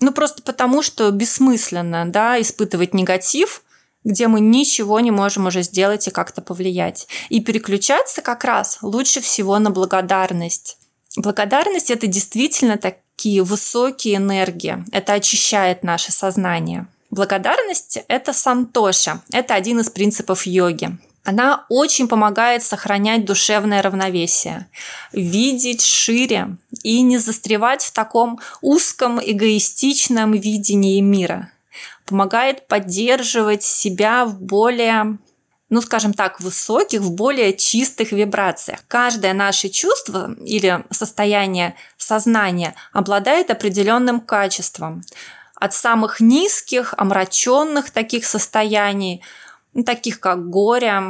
Ну, 0.00 0.12
просто 0.12 0.42
потому, 0.42 0.82
что 0.82 1.10
бессмысленно, 1.10 2.06
да, 2.06 2.40
испытывать 2.40 2.94
негатив, 2.94 3.62
где 4.04 4.28
мы 4.28 4.40
ничего 4.40 4.98
не 5.00 5.10
можем 5.10 5.46
уже 5.46 5.62
сделать 5.62 6.08
и 6.08 6.10
как-то 6.10 6.40
повлиять. 6.40 7.06
И 7.28 7.40
переключаться 7.40 8.22
как 8.22 8.44
раз 8.44 8.78
лучше 8.80 9.20
всего 9.20 9.58
на 9.58 9.70
благодарность. 9.70 10.78
Благодарность– 11.16 11.90
это 11.92 12.06
действительно 12.06 12.78
такие 12.78 13.42
высокие 13.42 14.16
энергии. 14.16 14.82
Это 14.92 15.14
очищает 15.14 15.82
наше 15.82 16.12
сознание. 16.12 16.86
Благодарность– 17.10 17.98
это 18.08 18.32
сантоша. 18.32 19.20
Это 19.32 19.54
один 19.54 19.80
из 19.80 19.90
принципов 19.90 20.46
йоги. 20.46 20.96
Она 21.22 21.66
очень 21.68 22.08
помогает 22.08 22.62
сохранять 22.62 23.26
душевное 23.26 23.82
равновесие, 23.82 24.68
видеть 25.12 25.84
шире 25.84 26.56
и 26.82 27.02
не 27.02 27.18
застревать 27.18 27.84
в 27.84 27.92
таком 27.92 28.40
узком 28.62 29.20
эгоистичном 29.22 30.32
видении 30.32 31.00
мира. 31.00 31.52
Помогает 32.06 32.66
поддерживать 32.68 33.62
себя 33.62 34.24
в 34.24 34.40
более 34.40 35.18
ну, 35.72 35.80
скажем 35.80 36.12
так, 36.14 36.40
высоких, 36.40 37.00
в 37.00 37.12
более 37.12 37.56
чистых 37.56 38.10
вибрациях. 38.10 38.80
Каждое 38.88 39.32
наше 39.34 39.68
чувство 39.68 40.34
или 40.44 40.84
состояние 40.90 41.76
сознания 41.96 42.74
обладает 42.92 43.52
определенным 43.52 44.20
качеством. 44.20 45.04
От 45.54 45.72
самых 45.72 46.18
низких, 46.18 46.92
омраченных 46.96 47.90
таких 47.90 48.26
состояний– 48.26 49.22
таких 49.84 50.20
как 50.20 50.48
горе, 50.48 51.02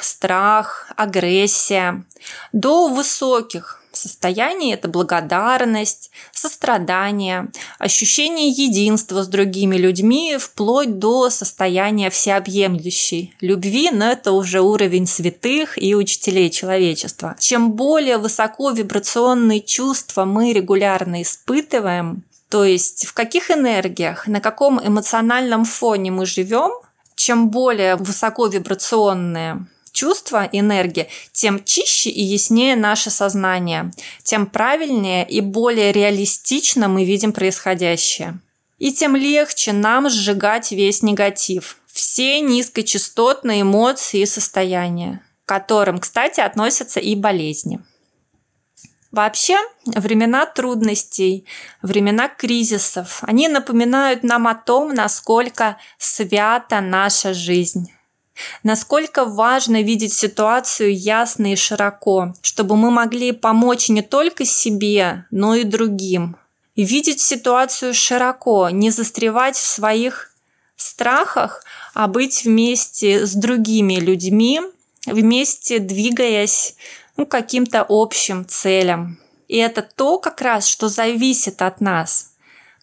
страх, 0.00 0.90
агрессия, 0.96 2.04
до 2.52 2.88
высоких 2.88 3.80
состояний 3.92 4.72
это 4.72 4.88
благодарность, 4.88 6.10
сострадание, 6.32 7.50
ощущение 7.78 8.48
единства 8.48 9.22
с 9.22 9.28
другими 9.28 9.76
людьми, 9.76 10.36
вплоть 10.38 10.98
до 10.98 11.30
состояния 11.30 12.10
всеобъемлющей 12.10 13.34
любви, 13.40 13.90
но 13.90 14.10
это 14.10 14.32
уже 14.32 14.60
уровень 14.60 15.06
святых 15.06 15.80
и 15.80 15.94
учителей 15.94 16.50
человечества. 16.50 17.36
Чем 17.38 17.72
более 17.72 18.18
высоко 18.18 18.70
вибрационные 18.70 19.60
чувства 19.60 20.24
мы 20.24 20.52
регулярно 20.52 21.22
испытываем, 21.22 22.22
то 22.48 22.64
есть 22.64 23.06
в 23.06 23.12
каких 23.12 23.50
энергиях, 23.50 24.26
на 24.26 24.40
каком 24.40 24.84
эмоциональном 24.84 25.64
фоне 25.64 26.10
мы 26.10 26.26
живем– 26.26 26.70
чем 27.20 27.50
более 27.50 27.96
высоко 27.96 28.46
вибрационные 28.46 29.66
чувства, 29.92 30.48
энергия, 30.52 31.08
тем 31.32 31.62
чище 31.62 32.08
и 32.08 32.22
яснее 32.22 32.76
наше 32.76 33.10
сознание, 33.10 33.92
тем 34.22 34.46
правильнее 34.46 35.28
и 35.28 35.42
более 35.42 35.92
реалистично 35.92 36.88
мы 36.88 37.04
видим 37.04 37.34
происходящее. 37.34 38.40
И 38.78 38.90
тем 38.90 39.16
легче 39.16 39.74
нам 39.74 40.08
сжигать 40.08 40.72
весь 40.72 41.02
негатив, 41.02 41.76
все 41.92 42.40
низкочастотные 42.40 43.62
эмоции 43.62 44.22
и 44.22 44.26
состояния, 44.26 45.20
к 45.44 45.48
которым, 45.50 45.98
кстати, 45.98 46.40
относятся 46.40 47.00
и 47.00 47.14
болезни. 47.14 47.80
Вообще, 49.10 49.58
времена 49.86 50.46
трудностей, 50.46 51.44
времена 51.82 52.28
кризисов, 52.28 53.18
они 53.22 53.48
напоминают 53.48 54.22
нам 54.22 54.46
о 54.46 54.54
том, 54.54 54.94
насколько 54.94 55.78
свята 55.98 56.80
наша 56.80 57.34
жизнь. 57.34 57.92
Насколько 58.62 59.24
важно 59.24 59.82
видеть 59.82 60.12
ситуацию 60.12 60.96
ясно 60.96 61.52
и 61.52 61.56
широко, 61.56 62.34
чтобы 62.40 62.76
мы 62.76 62.90
могли 62.92 63.32
помочь 63.32 63.88
не 63.88 64.02
только 64.02 64.44
себе, 64.44 65.26
но 65.32 65.56
и 65.56 65.64
другим. 65.64 66.36
Видеть 66.76 67.20
ситуацию 67.20 67.92
широко, 67.92 68.70
не 68.70 68.90
застревать 68.90 69.56
в 69.56 69.66
своих 69.66 70.32
страхах, 70.76 71.64
а 71.94 72.06
быть 72.06 72.44
вместе 72.44 73.26
с 73.26 73.34
другими 73.34 73.94
людьми, 73.94 74.62
вместе 75.04 75.80
двигаясь 75.80 76.76
ну, 77.20 77.26
каким-то 77.26 77.84
общим 77.86 78.46
целям. 78.48 79.18
И 79.46 79.58
это 79.58 79.82
то 79.82 80.18
как 80.18 80.40
раз, 80.40 80.66
что 80.66 80.88
зависит 80.88 81.60
от 81.60 81.82
нас. 81.82 82.32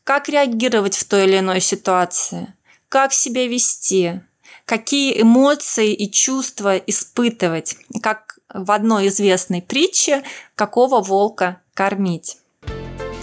Как 0.03 0.29
реагировать 0.29 0.95
в 0.95 1.05
той 1.05 1.23
или 1.25 1.39
иной 1.39 1.59
ситуации, 1.59 2.53
как 2.87 3.13
себя 3.13 3.47
вести, 3.47 4.21
какие 4.65 5.19
эмоции 5.19 5.91
и 5.91 6.11
чувства 6.11 6.77
испытывать, 6.77 7.77
как 8.03 8.37
в 8.53 8.69
одной 8.71 9.07
известной 9.07 9.63
притче 9.63 10.21
«Какого 10.53 11.01
волка 11.01 11.59
кормить». 11.73 12.37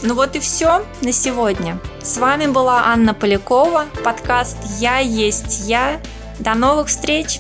Ну 0.03 0.15
вот 0.15 0.35
и 0.35 0.41
все 0.41 0.85
на 1.01 1.13
сегодня. 1.13 1.79
С 2.03 2.17
вами 2.17 2.49
была 2.49 2.87
Анна 2.87 3.15
Полякова, 3.15 3.87
подкаст 4.03 4.57
«Я 4.81 4.99
есть 4.99 5.69
я». 5.69 6.03
До 6.41 6.55
новых 6.55 6.89
встреч! 6.89 7.39